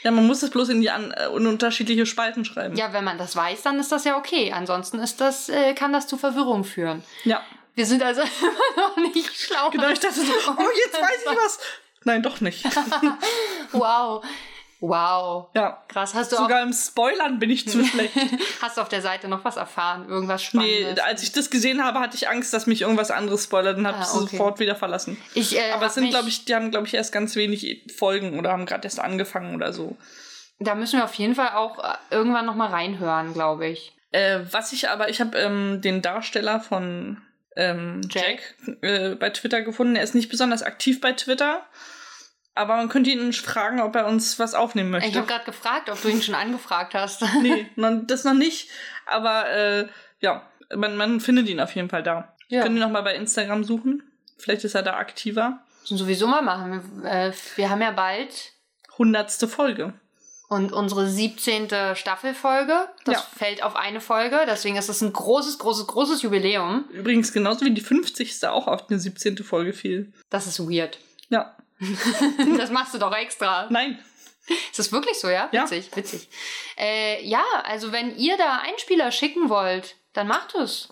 ja, 0.04 0.10
man 0.10 0.26
muss 0.26 0.42
es 0.42 0.50
bloß 0.50 0.68
in 0.70 0.80
die 0.80 0.90
an, 0.90 1.10
äh, 1.12 1.26
in 1.26 1.46
unterschiedliche 1.46 2.06
Spalten 2.06 2.44
schreiben. 2.44 2.76
Ja, 2.76 2.92
wenn 2.92 3.04
man 3.04 3.18
das 3.18 3.34
weiß, 3.36 3.62
dann 3.62 3.78
ist 3.80 3.90
das 3.92 4.04
ja 4.04 4.16
okay. 4.16 4.52
Ansonsten 4.52 4.98
ist 5.00 5.20
das, 5.20 5.48
äh, 5.48 5.74
kann 5.74 5.92
das 5.92 6.06
zu 6.06 6.16
Verwirrung 6.16 6.64
führen. 6.64 7.02
ja. 7.24 7.42
Wir 7.76 7.86
sind 7.86 8.04
also 8.04 8.20
immer 8.76 8.86
noch 8.88 8.96
nicht 8.98 9.36
schlau. 9.36 9.68
Genau, 9.70 9.88
ich 9.88 9.98
dachte 9.98 10.14
so, 10.20 10.22
oh, 10.32 10.62
jetzt 10.86 10.94
weiß 10.94 11.24
ich 11.24 11.36
was. 11.36 11.58
Nein, 12.04 12.22
doch 12.22 12.40
nicht. 12.40 12.64
Wow. 13.72 14.24
Wow. 14.80 15.48
Ja. 15.54 15.82
Krass. 15.88 16.14
Hast 16.14 16.30
du, 16.32 16.36
Sogar 16.36 16.62
im 16.62 16.72
Spoilern 16.72 17.38
bin 17.38 17.48
ich 17.50 17.66
zu 17.68 17.82
schlecht. 17.86 18.14
hast 18.60 18.76
du 18.76 18.82
auf 18.82 18.88
der 18.88 19.00
Seite 19.00 19.28
noch 19.28 19.44
was 19.44 19.56
erfahren? 19.56 20.06
Irgendwas 20.08 20.52
Nee, 20.52 20.80
Spannendes? 20.82 21.04
als 21.04 21.22
ich 21.22 21.32
das 21.32 21.48
gesehen 21.50 21.82
habe, 21.82 22.00
hatte 22.00 22.16
ich 22.16 22.28
Angst, 22.28 22.52
dass 22.52 22.66
mich 22.66 22.82
irgendwas 22.82 23.10
anderes 23.10 23.44
spoilert 23.44 23.78
und 23.78 23.86
habe 23.86 23.98
Ah, 23.98 24.02
es 24.02 24.14
okay. 24.14 24.36
sofort 24.36 24.60
wieder 24.60 24.76
verlassen. 24.76 25.16
ich, 25.34 25.56
äh, 25.56 25.70
Aber 25.72 25.86
es 25.86 25.94
sind, 25.94 26.10
glaube 26.10 26.28
ich, 26.28 26.44
die 26.44 26.54
haben, 26.54 26.70
glaube 26.70 26.86
ich, 26.86 26.94
erst 26.94 27.12
ganz 27.12 27.34
wenig 27.34 27.82
Folgen 27.96 28.38
oder 28.38 28.52
haben 28.52 28.66
gerade 28.66 28.84
erst 28.84 29.00
angefangen 29.00 29.54
oder 29.54 29.72
so. 29.72 29.96
Da 30.60 30.74
müssen 30.74 30.98
wir 30.98 31.04
auf 31.04 31.14
jeden 31.14 31.34
Fall 31.34 31.50
auch 31.54 31.82
äh, 31.82 31.94
irgendwann 32.10 32.46
noch 32.46 32.54
mal 32.54 32.68
reinhören, 32.68 33.32
glaube 33.32 33.66
ich. 33.66 33.96
Äh, 34.12 34.40
was 34.50 34.72
ich 34.72 34.88
aber, 34.90 35.08
ich 35.08 35.20
habe 35.20 35.36
ähm, 35.38 35.80
den 35.80 36.02
Darsteller 36.02 36.60
von 36.60 37.20
ähm, 37.56 38.00
Jack, 38.10 38.54
Jack? 38.66 38.82
äh, 38.82 39.14
bei 39.14 39.30
Twitter 39.30 39.62
gefunden. 39.62 39.96
Er 39.96 40.02
ist 40.02 40.14
nicht 40.14 40.28
besonders 40.28 40.62
aktiv 40.62 41.00
bei 41.00 41.12
Twitter, 41.12 41.66
aber 42.54 42.76
man 42.76 42.88
könnte 42.88 43.10
ihn 43.10 43.32
fragen, 43.32 43.80
ob 43.80 43.96
er 43.96 44.06
uns 44.06 44.38
was 44.38 44.54
aufnehmen 44.54 44.90
möchte. 44.90 45.08
Ich 45.08 45.16
habe 45.16 45.26
gerade 45.26 45.44
gefragt, 45.44 45.90
ob 45.90 46.00
du 46.00 46.08
ihn 46.08 46.22
schon 46.22 46.34
angefragt 46.34 46.94
hast. 46.94 47.22
nee, 47.42 47.66
das 48.06 48.24
noch 48.24 48.34
nicht, 48.34 48.70
aber 49.06 49.50
äh, 49.50 49.88
ja, 50.20 50.48
man, 50.74 50.96
man 50.96 51.20
findet 51.20 51.48
ihn 51.48 51.60
auf 51.60 51.74
jeden 51.74 51.88
Fall 51.88 52.02
da. 52.02 52.34
Ja. 52.48 52.62
Können 52.62 52.76
wir 52.76 52.84
noch 52.84 52.92
mal 52.92 53.02
bei 53.02 53.14
Instagram 53.14 53.64
suchen? 53.64 54.02
Vielleicht 54.38 54.64
ist 54.64 54.74
er 54.74 54.82
da 54.82 54.96
aktiver. 54.96 55.64
Sowieso 55.84 56.26
mal 56.26 56.42
machen. 56.42 56.82
Wir, 57.02 57.10
äh, 57.10 57.32
wir 57.56 57.70
haben 57.70 57.82
ja 57.82 57.90
bald 57.90 58.52
Hundertste 58.98 59.48
Folge. 59.48 59.94
Und 60.48 60.72
unsere 60.72 61.09
17. 61.09 61.68
Staffelfolge. 61.94 62.88
Das 63.04 63.14
Ja. 63.14 63.26
fällt 63.37 63.62
auf 63.62 63.76
eine 63.76 64.00
Folge. 64.00 64.40
Deswegen 64.46 64.76
ist 64.76 64.88
es 64.88 65.00
ein 65.00 65.12
großes, 65.12 65.59
großes, 65.59 65.87
großes 65.87 66.22
Jubiläum. 66.22 66.85
Übrigens 66.92 67.33
genauso 67.33 67.64
wie 67.64 67.70
die 67.72 67.80
50. 67.80 68.44
auch 68.48 68.66
auf 68.66 68.88
eine 68.88 68.98
17. 68.98 69.38
Folge 69.44 69.72
fiel. 69.72 70.12
Das 70.30 70.46
ist 70.46 70.61
weird. 70.61 70.98
Ja. 71.30 71.57
das 72.59 72.70
machst 72.70 72.94
du 72.94 72.98
doch 72.98 73.14
extra. 73.14 73.68
Nein. 73.70 73.98
Ist 74.70 74.78
das 74.78 74.92
wirklich 74.92 75.18
so, 75.18 75.28
ja? 75.30 75.48
Ja. 75.52 75.62
Witzig, 75.64 75.96
witzig. 75.96 76.28
Äh, 76.76 77.24
ja, 77.26 77.42
also 77.64 77.92
wenn 77.92 78.14
ihr 78.16 78.37
da 78.37 78.59
Einspieler 78.59 79.11
schicken 79.11 79.48
wollt, 79.48 79.96
dann 80.12 80.28
macht 80.28 80.54
es. 80.54 80.88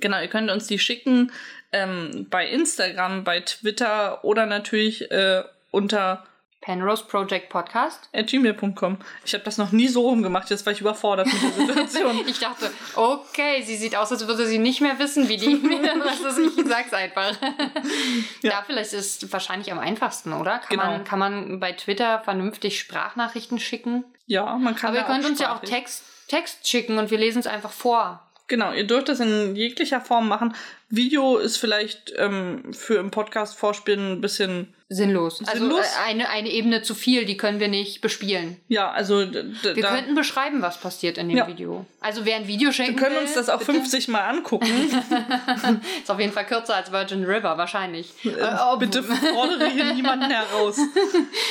Genau, 0.00 0.20
ihr 0.20 0.28
könnt 0.28 0.50
uns 0.50 0.66
die 0.66 0.80
schicken 0.80 1.30
ähm, 1.72 2.26
bei 2.28 2.48
Instagram, 2.48 3.22
bei 3.22 3.40
Twitter 3.40 4.24
oder 4.24 4.46
natürlich 4.46 5.08
äh, 5.12 5.44
unter 5.70 6.26
Penrose 6.66 7.04
Project 7.04 7.48
Podcast. 7.48 8.10
gmail.com. 8.12 8.98
Ich 9.24 9.34
habe 9.34 9.44
das 9.44 9.56
noch 9.56 9.70
nie 9.70 9.86
so 9.86 10.00
rumgemacht, 10.08 10.50
jetzt 10.50 10.66
war 10.66 10.72
ich 10.72 10.80
überfordert 10.80 11.28
mit 11.28 11.40
der 11.40 11.52
Situation. 11.52 12.20
Ich 12.26 12.40
dachte, 12.40 12.72
okay, 12.96 13.62
sie 13.62 13.76
sieht 13.76 13.94
aus, 13.94 14.10
als 14.10 14.26
würde 14.26 14.46
sie 14.48 14.58
nicht 14.58 14.80
mehr 14.80 14.98
wissen, 14.98 15.28
wie 15.28 15.36
die 15.36 15.52
E-Mail-Adresse 15.52 16.28
ist. 16.42 16.58
Ich 16.58 16.66
sag's 16.66 16.92
einfach. 16.92 17.32
Ja. 18.42 18.50
Da 18.50 18.62
vielleicht 18.66 18.92
ist 18.92 19.22
es 19.22 19.32
wahrscheinlich 19.32 19.70
am 19.70 19.78
einfachsten, 19.78 20.32
oder? 20.32 20.58
Kann, 20.58 20.68
Genau. 20.70 20.84
man, 20.86 21.04
kann 21.04 21.18
man 21.20 21.60
bei 21.60 21.72
Twitter 21.72 22.20
vernünftig 22.24 22.80
Sprachnachrichten 22.80 23.58
schicken? 23.60 24.04
ja, 24.26 24.56
man 24.56 24.74
kann 24.74 24.90
Aber 24.90 24.98
ihr 24.98 25.04
könnt 25.04 25.24
uns 25.24 25.38
ja 25.38 25.54
auch 25.54 25.60
Text, 25.60 26.02
Text 26.26 26.66
schicken 26.68 26.98
und 26.98 27.12
wir 27.12 27.18
lesen 27.18 27.38
es 27.38 27.46
einfach 27.46 27.70
vor. 27.70 28.25
Genau, 28.48 28.72
ihr 28.72 28.86
dürft 28.86 29.08
das 29.08 29.18
in 29.20 29.56
jeglicher 29.56 30.00
Form 30.00 30.28
machen. 30.28 30.54
Video 30.88 31.36
ist 31.38 31.56
vielleicht 31.56 32.12
ähm, 32.16 32.72
für 32.72 32.94
im 32.98 33.10
Podcast 33.10 33.56
vorspielen 33.58 34.12
ein 34.12 34.20
bisschen 34.20 34.72
Sinnlos. 34.88 35.40
Also 35.44 35.64
Sinnlos? 35.64 35.84
äh, 35.84 36.08
eine, 36.10 36.28
eine 36.28 36.48
Ebene 36.48 36.80
zu 36.82 36.94
viel, 36.94 37.24
die 37.24 37.36
können 37.36 37.58
wir 37.58 37.66
nicht 37.66 38.02
bespiellen. 38.02 38.56
Ja, 38.68 38.92
also 38.92 39.18
Wir 39.32 39.74
könnten 39.82 40.14
beschreiben, 40.14 40.62
was 40.62 40.78
passiert 40.78 41.18
in 41.18 41.28
dem 41.28 41.38
Ja. 41.38 41.48
Video. 41.48 41.86
Also 42.00 42.24
wer 42.24 42.36
ein 42.36 42.46
Video 42.46 42.70
schenken 42.70 42.94
wir 42.94 43.02
können 43.02 43.16
will, 43.16 43.22
uns 43.22 43.34
das 43.34 43.48
auch 43.48 43.58
bitte. 43.58 43.72
50 43.72 44.06
Mal 44.06 44.20
angucken. 44.28 44.68
Ist 46.02 46.08
auf 46.10 46.20
jeden 46.20 46.32
Fall 46.32 46.46
kürzer 46.46 46.76
als 46.76 46.92
Virgin 46.92 47.24
River, 47.24 47.58
wahrscheinlich. 47.58 48.12
Äh, 48.24 48.28
Äh, 48.28 48.54
ob- 48.70 48.78
Bitte 48.78 49.02
fordere 49.02 49.68
hier 49.68 49.92
niemanden 49.94 50.30
heraus, 50.30 50.78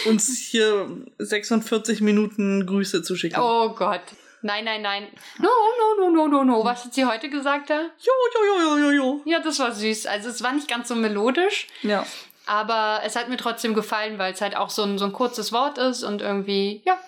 uns 0.06 0.38
hier 0.50 0.88
46 1.20 2.00
Minuten 2.00 2.66
Grüße 2.66 3.04
zu 3.04 3.18
schicken. 3.18 3.38
Oh 3.42 3.68
Gott. 3.70 4.02
Nein, 4.46 4.64
nein, 4.64 4.84
nein. 4.84 5.08
No, 5.40 5.50
no, 5.98 6.06
no, 6.06 6.10
no, 6.12 6.28
no, 6.28 6.44
no. 6.44 6.64
Was 6.64 6.86
hat 6.86 6.94
sie 6.94 7.06
heute 7.06 7.30
gesagt 7.32 7.72
da? 7.72 7.82
Jo, 7.82 8.14
jo, 8.36 8.46
jo, 8.46 8.62
jo, 8.62 8.78
jo, 8.78 8.92
jo. 8.92 9.22
Ja, 9.26 9.40
das 9.40 9.58
war 9.58 9.72
süß. 9.72 10.06
Also 10.06 10.30
es 10.30 10.44
war 10.44 10.54
nicht 10.54 10.68
ganz 10.68 10.88
so 10.88 10.94
melodisch, 10.96 11.66
Ja. 11.82 12.06
aber 12.46 13.02
es 13.04 13.16
hat 13.16 13.28
mir 13.28 13.38
trotzdem 13.38 13.74
gefallen, 13.74 14.20
weil 14.20 14.34
es 14.34 14.42
halt 14.42 14.56
auch 14.56 14.70
so 14.70 14.84
ein, 14.84 15.00
so 15.00 15.06
ein 15.06 15.14
kurzes 15.14 15.52
Wort 15.52 15.80
ist 15.80 16.04
und 16.04 16.22
irgendwie, 16.22 16.84
ja. 16.86 17.00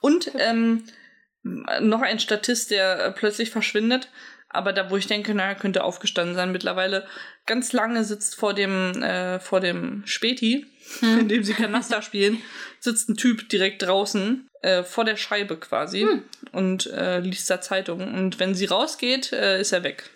Und 0.00 0.32
ähm, 0.36 0.84
noch 1.44 2.02
ein 2.02 2.18
Statist, 2.18 2.72
der 2.72 2.98
äh, 3.06 3.12
plötzlich 3.12 3.50
verschwindet, 3.50 4.08
aber 4.48 4.72
da, 4.72 4.90
wo 4.90 4.96
ich 4.96 5.06
denke, 5.06 5.32
naja, 5.32 5.54
könnte 5.54 5.84
aufgestanden 5.84 6.34
sein 6.34 6.50
mittlerweile, 6.50 7.06
ganz 7.46 7.72
lange 7.72 8.02
sitzt 8.02 8.34
vor 8.34 8.52
dem, 8.52 9.00
äh, 9.00 9.38
vor 9.38 9.60
dem 9.60 10.02
Späti, 10.06 10.66
in 11.02 11.28
dem 11.28 11.44
sie 11.44 11.54
Kanaster 11.54 12.02
spielen, 12.02 12.42
sitzt 12.80 13.08
ein 13.08 13.16
Typ 13.16 13.48
direkt 13.48 13.82
draußen, 13.82 14.48
äh, 14.64 14.82
vor 14.82 15.04
der 15.04 15.16
Scheibe 15.16 15.56
quasi, 15.56 16.06
und 16.52 16.86
äh, 16.86 17.20
liest 17.20 17.50
da 17.50 17.60
Zeitung. 17.60 18.00
Und 18.14 18.38
wenn 18.40 18.54
sie 18.54 18.64
rausgeht, 18.66 19.32
äh, 19.32 19.60
ist 19.60 19.72
er 19.72 19.82
weg. 19.84 20.10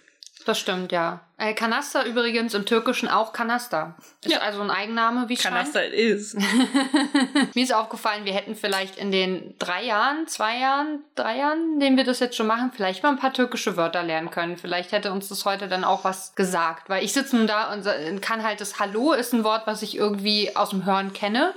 Das 0.47 0.59
stimmt, 0.59 0.93
ja. 0.93 1.21
Äh, 1.37 1.53
Kanaster 1.53 2.07
übrigens 2.07 2.55
im 2.55 2.65
Türkischen 2.65 3.07
auch 3.09 3.35
Kanaster. 3.35 3.97
Ist 4.25 4.33
Ja. 4.33 4.39
also 4.39 4.63
ein 4.63 4.71
Eigenname, 4.71 5.29
wie 5.29 5.37
scheint. 5.37 5.55
Kanaster 5.55 5.87
it 5.87 5.93
is. 5.93 6.35
Mir 7.55 7.63
ist 7.65 7.75
aufgefallen, 7.75 8.25
wir 8.25 8.33
hätten 8.33 8.57
vielleicht 8.57 8.97
in 8.97 9.13
den 9.13 9.55
drei 9.59 9.85
Jahren, 9.85 10.27
zwei 10.27 10.59
Jahren, 10.59 11.05
drei 11.17 11.37
Jahren, 11.37 11.75
in 11.75 11.81
denen 11.81 11.97
wir 11.99 12.05
das 12.05 12.21
jetzt 12.21 12.35
schon 12.35 12.47
machen, 12.47 12.73
vielleicht 12.75 13.03
mal 13.03 13.11
ein 13.11 13.19
paar 13.19 13.35
türkische 13.35 13.77
Wörter 13.77 14.03
lernen 14.03 14.31
können. 14.31 14.57
Vielleicht 14.57 14.93
hätte 14.93 15.13
uns 15.13 15.29
das 15.29 15.45
heute 15.45 15.69
dann 15.69 15.85
auch 15.85 16.05
was 16.05 16.35
gesagt. 16.35 16.89
Weil 16.89 17.05
ich 17.05 17.13
sitze 17.13 17.37
nun 17.37 17.47
da 17.47 17.71
und 17.75 18.23
kann 18.23 18.43
halt 18.43 18.63
das 18.63 18.81
Hallo 18.81 19.13
ist 19.13 19.35
ein 19.35 19.45
Wort, 19.45 19.67
was 19.67 19.83
ich 19.83 19.99
irgendwie 19.99 20.57
aus 20.57 20.71
dem 20.71 20.87
Hören 20.87 21.13
kenne. 21.13 21.53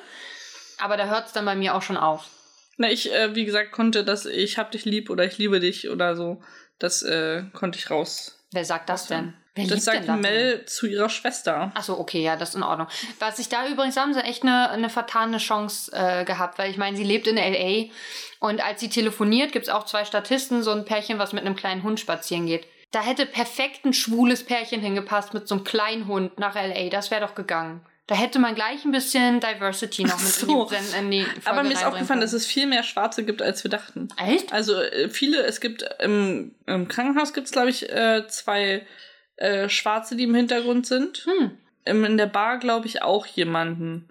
Aber 0.79 0.97
da 0.97 1.05
hört 1.05 1.27
es 1.27 1.31
dann 1.33 1.45
bei 1.45 1.55
mir 1.55 1.75
auch 1.75 1.81
schon 1.81 1.97
auf. 1.97 2.25
Na, 2.81 2.89
ich, 2.89 3.13
äh, 3.13 3.35
wie 3.35 3.45
gesagt, 3.45 3.71
konnte 3.71 4.03
das, 4.03 4.25
ich 4.25 4.57
hab 4.57 4.71
dich 4.71 4.85
lieb 4.85 5.11
oder 5.11 5.23
ich 5.23 5.37
liebe 5.37 5.59
dich 5.59 5.87
oder 5.91 6.15
so, 6.15 6.41
das 6.79 7.03
äh, 7.03 7.43
konnte 7.53 7.77
ich 7.77 7.91
raus. 7.91 8.43
Wer 8.51 8.65
sagt 8.65 8.89
das 8.89 9.05
denn? 9.05 9.35
Wer 9.53 9.67
Das 9.67 9.85
sagt 9.85 9.99
denn 9.99 10.07
das 10.07 10.15
denn? 10.15 10.21
Mel 10.21 10.65
zu 10.65 10.87
ihrer 10.87 11.09
Schwester. 11.09 11.71
Achso, 11.75 11.99
okay, 11.99 12.23
ja, 12.23 12.35
das 12.35 12.49
ist 12.49 12.55
in 12.55 12.63
Ordnung. 12.63 12.87
Was 13.19 13.37
ich 13.37 13.49
da 13.49 13.67
übrigens 13.67 13.97
haben 13.97 14.15
sie 14.15 14.23
echt 14.23 14.41
eine, 14.41 14.71
eine 14.71 14.89
vertane 14.89 15.37
Chance 15.37 15.91
äh, 15.93 16.25
gehabt, 16.25 16.57
weil 16.57 16.71
ich 16.71 16.77
meine, 16.77 16.97
sie 16.97 17.03
lebt 17.03 17.27
in 17.27 17.37
L.A. 17.37 17.91
und 18.43 18.65
als 18.65 18.79
sie 18.79 18.89
telefoniert, 18.89 19.51
gibt 19.51 19.67
es 19.67 19.71
auch 19.71 19.85
zwei 19.85 20.03
Statisten, 20.03 20.63
so 20.63 20.71
ein 20.71 20.83
Pärchen, 20.83 21.19
was 21.19 21.33
mit 21.33 21.45
einem 21.45 21.55
kleinen 21.55 21.83
Hund 21.83 21.99
spazieren 21.99 22.47
geht. 22.47 22.65
Da 22.89 23.03
hätte 23.03 23.27
perfekt 23.27 23.85
ein 23.85 23.93
schwules 23.93 24.43
Pärchen 24.43 24.81
hingepasst 24.81 25.35
mit 25.35 25.47
so 25.47 25.53
einem 25.53 25.65
kleinen 25.65 26.07
Hund 26.07 26.39
nach 26.39 26.55
L.A. 26.55 26.89
Das 26.89 27.11
wäre 27.11 27.21
doch 27.21 27.35
gegangen. 27.35 27.85
Da 28.07 28.15
hätte 28.15 28.39
man 28.39 28.55
gleich 28.55 28.83
ein 28.83 28.91
bisschen 28.91 29.39
Diversity 29.39 30.03
noch 30.03 30.19
mit 30.19 30.27
So. 30.27 30.69
in 30.99 31.11
die, 31.11 31.19
in 31.19 31.25
die 31.25 31.25
Aber 31.45 31.63
mir 31.63 31.71
ist 31.71 31.85
aufgefallen, 31.85 32.19
dass 32.19 32.33
es 32.33 32.45
viel 32.45 32.67
mehr 32.67 32.83
Schwarze 32.83 33.23
gibt, 33.23 33.41
als 33.41 33.63
wir 33.63 33.71
dachten. 33.71 34.09
Echt? 34.17 34.51
Also 34.51 34.81
äh, 34.81 35.09
viele, 35.09 35.41
es 35.43 35.61
gibt 35.61 35.85
im, 35.99 36.53
im 36.65 36.87
Krankenhaus 36.87 37.33
gibt 37.33 37.45
es, 37.47 37.53
glaube 37.53 37.69
ich, 37.69 37.89
äh, 37.89 38.27
zwei 38.27 38.85
äh, 39.37 39.69
Schwarze, 39.69 40.15
die 40.15 40.23
im 40.23 40.35
Hintergrund 40.35 40.87
sind. 40.87 41.19
Hm. 41.25 41.51
Im, 41.85 42.03
in 42.03 42.17
der 42.17 42.25
Bar, 42.27 42.57
glaube 42.59 42.85
ich, 42.87 43.01
auch 43.01 43.25
jemanden. 43.27 44.09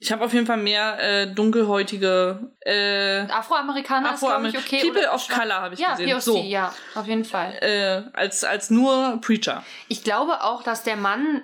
Ich 0.00 0.12
habe 0.12 0.24
auf 0.24 0.32
jeden 0.32 0.46
Fall 0.46 0.58
mehr 0.58 0.98
äh, 1.00 1.26
dunkelhäutige 1.34 2.52
äh, 2.60 3.20
Afroamerikaner 3.30 4.14
ist, 4.14 4.20
glaube 4.20 4.48
ich, 4.48 4.54
Afroamer- 4.56 4.64
okay. 4.64 4.80
People 4.90 5.10
of 5.10 5.26
Color 5.28 5.54
habe 5.60 5.74
ich 5.74 5.80
ja, 5.80 5.92
gesehen. 5.92 6.10
POC, 6.10 6.20
So. 6.22 6.36
ja, 6.42 6.72
auf 6.94 7.06
jeden 7.06 7.24
Fall. 7.24 7.54
äh, 7.60 8.02
als, 8.16 8.44
als 8.44 8.70
nur 8.70 9.20
Preacher. 9.20 9.64
Ich 9.88 10.04
glaube 10.04 10.42
auch, 10.44 10.62
dass 10.62 10.84
der 10.84 10.96
Mann, 10.96 11.42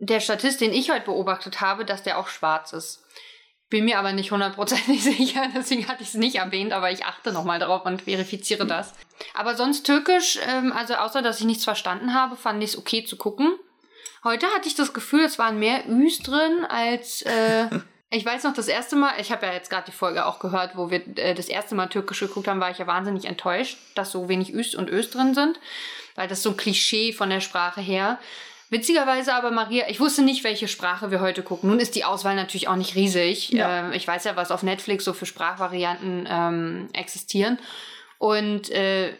der 0.00 0.20
Statist, 0.20 0.60
den 0.60 0.72
ich 0.72 0.90
heute 0.90 1.06
beobachtet 1.06 1.60
habe, 1.60 1.84
dass 1.84 2.02
der 2.02 2.18
auch 2.18 2.28
schwarz 2.28 2.72
ist. 2.72 3.04
Bin 3.70 3.86
mir 3.86 3.98
aber 3.98 4.12
nicht 4.12 4.30
hundertprozentig 4.30 5.02
sicher, 5.04 5.48
deswegen 5.54 5.88
hatte 5.88 6.02
ich 6.02 6.10
es 6.10 6.14
nicht 6.14 6.36
erwähnt, 6.36 6.72
aber 6.72 6.90
ich 6.90 7.04
achte 7.04 7.32
nochmal 7.32 7.58
drauf 7.58 7.84
und 7.84 8.02
verifiziere 8.02 8.66
das. 8.66 8.94
Aber 9.32 9.56
sonst 9.56 9.84
türkisch, 9.84 10.38
ähm, 10.46 10.72
also 10.72 10.94
außer 10.94 11.22
dass 11.22 11.40
ich 11.40 11.46
nichts 11.46 11.64
verstanden 11.64 12.14
habe, 12.14 12.36
fand 12.36 12.62
ich 12.62 12.70
es 12.70 12.78
okay 12.78 13.04
zu 13.04 13.16
gucken. 13.16 13.54
Heute 14.22 14.46
hatte 14.54 14.68
ich 14.68 14.74
das 14.74 14.94
Gefühl, 14.94 15.24
es 15.24 15.38
waren 15.38 15.58
mehr 15.58 15.88
Üs 15.88 16.18
drin 16.20 16.64
als. 16.66 17.22
Äh, 17.22 17.68
ich 18.10 18.24
weiß 18.24 18.44
noch, 18.44 18.54
das 18.54 18.68
erste 18.68 18.96
Mal, 18.96 19.12
ich 19.18 19.32
habe 19.32 19.46
ja 19.46 19.52
jetzt 19.52 19.70
gerade 19.70 19.86
die 19.86 19.96
Folge 19.96 20.26
auch 20.26 20.38
gehört, 20.38 20.76
wo 20.76 20.90
wir 20.90 21.02
äh, 21.18 21.34
das 21.34 21.48
erste 21.48 21.74
Mal 21.74 21.88
türkisch 21.88 22.20
geguckt 22.20 22.48
haben, 22.48 22.60
war 22.60 22.70
ich 22.70 22.78
ja 22.78 22.86
wahnsinnig 22.86 23.24
enttäuscht, 23.24 23.78
dass 23.94 24.12
so 24.12 24.28
wenig 24.28 24.52
Üs 24.54 24.74
und 24.74 24.88
Ös 24.88 25.10
drin 25.10 25.34
sind, 25.34 25.58
weil 26.14 26.28
das 26.28 26.42
so 26.42 26.50
ein 26.50 26.56
Klischee 26.56 27.12
von 27.12 27.28
der 27.28 27.40
Sprache 27.40 27.80
her. 27.80 28.18
Witzigerweise 28.74 29.32
aber, 29.34 29.52
Maria, 29.52 29.88
ich 29.88 30.00
wusste 30.00 30.22
nicht, 30.22 30.42
welche 30.42 30.66
Sprache 30.66 31.12
wir 31.12 31.20
heute 31.20 31.44
gucken. 31.44 31.70
Nun 31.70 31.78
ist 31.78 31.94
die 31.94 32.02
Auswahl 32.02 32.34
natürlich 32.34 32.66
auch 32.66 32.74
nicht 32.74 32.96
riesig. 32.96 33.50
Ja. 33.50 33.86
Ähm, 33.86 33.92
ich 33.92 34.04
weiß 34.04 34.24
ja, 34.24 34.34
was 34.34 34.50
auf 34.50 34.64
Netflix 34.64 35.04
so 35.04 35.12
für 35.12 35.26
Sprachvarianten 35.26 36.26
ähm, 36.28 36.88
existieren. 36.92 37.60
Und 38.18 38.70
äh, 38.70 39.14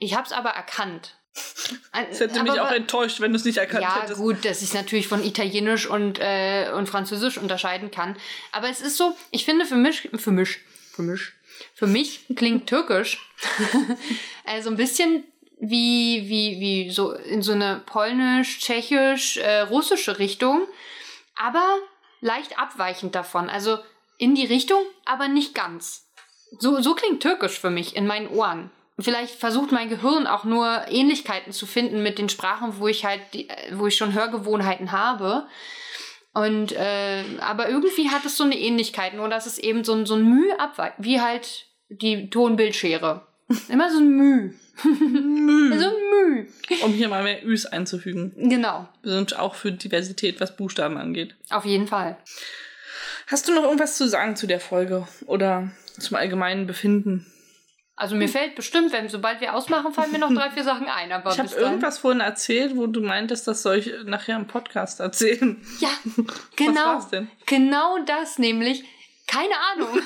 ich 0.00 0.16
habe 0.16 0.26
es 0.26 0.32
aber 0.32 0.50
erkannt. 0.50 1.14
Das 1.92 2.18
hätte 2.18 2.42
mich 2.42 2.60
auch 2.60 2.72
enttäuscht, 2.72 3.20
wenn 3.20 3.32
du 3.32 3.36
es 3.36 3.44
nicht 3.44 3.58
erkannt 3.58 3.82
ja, 3.82 4.02
hättest. 4.02 4.18
gut, 4.18 4.44
dass 4.44 4.62
ich 4.62 4.68
es 4.68 4.74
natürlich 4.74 5.06
von 5.06 5.24
Italienisch 5.24 5.86
und, 5.86 6.18
äh, 6.18 6.70
und 6.74 6.88
Französisch 6.88 7.38
unterscheiden 7.38 7.92
kann. 7.92 8.16
Aber 8.50 8.68
es 8.68 8.80
ist 8.80 8.96
so, 8.96 9.16
ich 9.30 9.44
finde 9.44 9.64
für 9.64 9.76
mich, 9.76 10.08
für 10.16 10.30
mich, 10.32 10.58
für 10.92 11.02
mich, 11.02 11.20
für 11.74 11.86
mich 11.86 12.24
klingt 12.34 12.66
Türkisch 12.68 13.18
also 14.44 14.70
ein 14.70 14.76
bisschen 14.76 15.24
wie, 15.60 16.28
wie, 16.28 16.60
wie 16.60 16.90
so 16.90 17.12
in 17.12 17.42
so 17.42 17.52
eine 17.52 17.82
polnisch, 17.84 18.60
tschechisch, 18.60 19.36
äh, 19.38 19.60
russische 19.60 20.18
Richtung, 20.18 20.66
aber 21.36 21.78
leicht 22.20 22.58
abweichend 22.58 23.14
davon. 23.14 23.48
Also 23.50 23.78
in 24.18 24.34
die 24.34 24.46
Richtung, 24.46 24.82
aber 25.04 25.28
nicht 25.28 25.54
ganz. 25.54 26.06
So, 26.58 26.80
so 26.80 26.94
klingt 26.94 27.22
Türkisch 27.22 27.58
für 27.58 27.70
mich 27.70 27.96
in 27.96 28.06
meinen 28.06 28.28
Ohren. 28.28 28.70
Vielleicht 29.00 29.34
versucht 29.34 29.70
mein 29.70 29.88
Gehirn 29.88 30.26
auch 30.26 30.44
nur 30.44 30.86
Ähnlichkeiten 30.88 31.52
zu 31.52 31.66
finden 31.66 32.02
mit 32.02 32.18
den 32.18 32.28
Sprachen, 32.28 32.78
wo 32.78 32.88
ich 32.88 33.04
halt, 33.04 33.20
äh, 33.32 33.46
wo 33.72 33.86
ich 33.86 33.96
schon 33.96 34.14
Hörgewohnheiten 34.14 34.92
habe. 34.92 35.46
Und 36.34 36.72
äh, 36.72 37.24
aber 37.40 37.68
irgendwie 37.68 38.10
hat 38.10 38.24
es 38.24 38.36
so 38.36 38.44
eine 38.44 38.58
Ähnlichkeit, 38.58 39.14
nur 39.14 39.28
dass 39.28 39.46
es 39.46 39.58
eben 39.58 39.84
so 39.84 40.04
so 40.04 40.14
ein 40.14 40.24
Mühe 40.24 40.58
abweicht, 40.60 40.94
wie 40.98 41.20
halt 41.20 41.66
die 41.88 42.30
Tonbildschere. 42.30 43.26
Immer 43.68 43.90
so 43.90 43.98
ein 43.98 44.08
Müh. 44.08 44.52
Müh. 44.84 45.78
So 45.78 45.86
ein 45.88 45.94
Müh. 46.34 46.46
Um 46.82 46.92
hier 46.92 47.08
mal 47.08 47.22
mehr 47.22 47.44
Üs 47.44 47.66
einzufügen. 47.66 48.32
Genau, 48.36 48.88
Wir 49.02 49.12
sind 49.12 49.38
auch 49.38 49.54
für 49.54 49.72
Diversität, 49.72 50.40
was 50.40 50.56
Buchstaben 50.56 50.96
angeht. 50.96 51.34
auf 51.50 51.64
jeden 51.64 51.86
Fall. 51.86 52.16
Hast 53.26 53.48
du 53.48 53.54
noch 53.54 53.64
irgendwas 53.64 53.96
zu 53.96 54.08
sagen 54.08 54.36
zu 54.36 54.46
der 54.46 54.60
Folge? 54.60 55.06
Oder 55.26 55.70
zum 55.98 56.16
allgemeinen 56.16 56.66
Befinden? 56.66 57.26
Also 57.96 58.14
mir 58.14 58.28
fällt 58.28 58.54
bestimmt, 58.54 58.92
wenn 58.92 59.08
sobald 59.08 59.40
wir 59.40 59.54
ausmachen, 59.54 59.92
fallen 59.92 60.12
mir 60.12 60.20
noch 60.20 60.32
drei, 60.32 60.50
vier 60.50 60.62
Sachen 60.62 60.86
ein. 60.86 61.10
Aber 61.10 61.32
Ich 61.32 61.38
habe 61.40 61.52
irgendwas 61.56 61.98
vorhin 61.98 62.20
erzählt, 62.20 62.76
wo 62.76 62.86
du 62.86 63.00
meintest, 63.00 63.48
das 63.48 63.62
soll 63.62 63.78
ich 63.78 63.92
nachher 64.04 64.36
im 64.36 64.46
Podcast 64.46 65.00
erzählen. 65.00 65.60
Ja, 65.80 65.88
genau. 66.56 66.80
war's 66.80 67.08
denn? 67.08 67.28
Genau 67.46 67.98
das 68.06 68.38
nämlich. 68.38 68.84
Keine 69.28 69.54
Ahnung. 69.72 70.00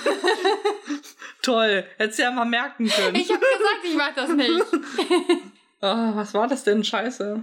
Toll, 1.42 1.86
hättest 1.96 2.18
du 2.18 2.22
ja 2.24 2.30
mal 2.32 2.44
merken 2.44 2.88
können. 2.88 3.14
Ich 3.14 3.30
habe 3.30 3.40
gesagt, 3.40 3.84
ich 3.84 3.94
mach 3.94 4.14
das 4.14 4.28
nicht. 4.30 4.64
Ah, 5.84 6.12
was 6.14 6.32
war 6.32 6.46
das 6.46 6.62
denn? 6.62 6.84
Scheiße. 6.84 7.42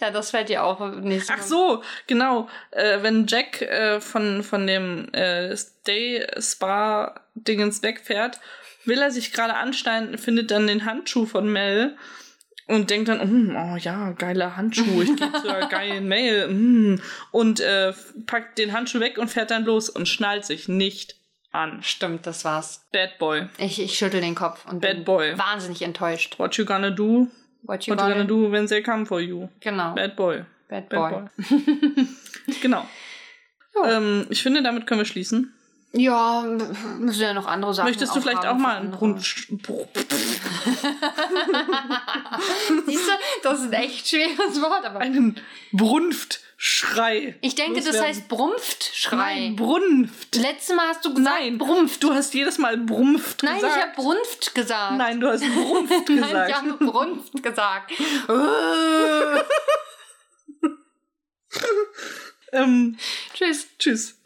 Ja, 0.00 0.10
das 0.10 0.32
fällt 0.32 0.50
dir 0.50 0.64
auch 0.64 0.86
nicht. 0.96 1.30
Ach 1.30 1.40
so, 1.40 1.82
genau. 2.06 2.46
Äh, 2.72 2.98
wenn 3.00 3.26
Jack 3.26 3.62
äh, 3.62 4.02
von, 4.02 4.42
von 4.42 4.66
dem 4.66 5.08
äh, 5.14 5.56
Stay 5.56 6.26
Spa 6.38 7.18
Dingens 7.34 7.82
wegfährt, 7.82 8.38
will 8.84 9.00
er 9.00 9.10
sich 9.10 9.32
gerade 9.32 9.54
anschneiden, 9.54 10.18
findet 10.18 10.50
dann 10.50 10.66
den 10.66 10.84
Handschuh 10.84 11.24
von 11.24 11.50
Mel 11.50 11.96
und 12.68 12.90
denkt 12.90 13.08
dann, 13.08 13.18
"Mm, 13.18 13.56
oh 13.56 13.76
ja, 13.76 14.12
geiler 14.12 14.56
Handschuh, 14.56 15.02
ich 15.02 15.16
gehe 15.16 15.32
zur 15.42 15.58
geilen 15.70 16.06
Mail. 16.06 16.48
Mm, 16.48 17.00
und 17.32 17.60
äh, 17.60 17.92
packt 18.26 18.58
den 18.58 18.72
Handschuh 18.72 19.00
weg 19.00 19.18
und 19.18 19.28
fährt 19.28 19.50
dann 19.50 19.64
los 19.64 19.88
und 19.90 20.06
schnallt 20.06 20.44
sich 20.44 20.68
nicht 20.68 21.16
an. 21.50 21.82
Stimmt, 21.82 22.26
das 22.26 22.44
war's. 22.44 22.86
Bad 22.92 23.18
Boy. 23.18 23.48
Ich, 23.58 23.80
ich 23.80 23.96
schüttel 23.98 24.20
den 24.20 24.34
Kopf 24.34 24.64
und 24.66 24.80
Bad 24.80 24.96
bin 24.96 25.04
Boy. 25.04 25.38
wahnsinnig 25.38 25.82
enttäuscht. 25.82 26.38
What 26.38 26.56
you 26.56 26.64
gonna 26.64 26.90
do? 26.90 27.26
What 27.62 27.86
you 27.86 27.92
What 27.94 28.00
you 28.00 28.06
gonna 28.06 28.10
gonna 28.14 28.24
do 28.24 28.52
when 28.52 28.66
they 28.66 28.82
come 28.82 29.04
for 29.06 29.20
you? 29.20 29.48
Genau. 29.60 29.94
Bad 29.94 30.14
Boy. 30.14 30.44
Bad 30.68 30.88
Bad 30.90 31.10
Boy. 31.10 31.46
Boy. 31.48 32.06
genau. 32.62 32.86
Ähm, 33.84 34.26
ich 34.30 34.42
finde, 34.42 34.62
damit 34.62 34.86
können 34.86 35.00
wir 35.00 35.04
schließen. 35.06 35.54
Ja, 35.92 36.42
müssen 36.98 37.22
ja 37.22 37.32
noch 37.32 37.46
andere 37.46 37.72
Sachen. 37.72 37.88
Möchtest 37.88 38.14
du 38.14 38.20
vielleicht 38.20 38.44
auch 38.44 38.56
mal 38.58 38.76
einen 38.76 38.92
andere. 38.92 38.98
Brunft. 38.98 39.46
Br- 39.62 39.88
Siehst 42.86 43.08
du, 43.08 43.12
das 43.42 43.60
ist 43.60 43.64
ein 43.66 43.72
echt 43.72 44.06
schweres 44.06 44.60
Wort, 44.60 44.84
aber. 44.84 45.00
Einen 45.00 45.40
Brunftschrei. 45.72 47.38
Ich 47.40 47.54
denke, 47.54 47.80
das 47.80 47.98
heißt 48.00 48.28
Brumpftschrei. 48.28 49.16
Nein, 49.16 49.56
Brunft. 49.56 50.36
Letztes 50.36 50.76
Mal 50.76 50.88
hast 50.88 51.02
du 51.06 51.14
gesagt 51.14 51.36
Nein, 51.40 51.56
Brumpft. 51.56 52.02
Du 52.02 52.12
hast 52.12 52.34
jedes 52.34 52.58
Mal 52.58 52.76
Brumpft 52.76 53.42
Nein, 53.42 53.56
ich 53.56 53.62
gesagt. 53.62 53.82
habe 53.82 53.92
Brunft 53.96 54.54
gesagt. 54.54 54.98
Nein, 54.98 55.20
du 55.20 55.28
hast 55.28 55.40
Brunft 55.54 56.08
Nein, 56.10 56.20
gesagt. 56.22 56.50
ich 56.50 56.56
habe 56.56 56.74
Brunft 56.84 57.42
gesagt. 57.42 57.92
ähm, 62.52 62.98
Tschüss. 63.32 63.68
tschüss. 63.78 64.17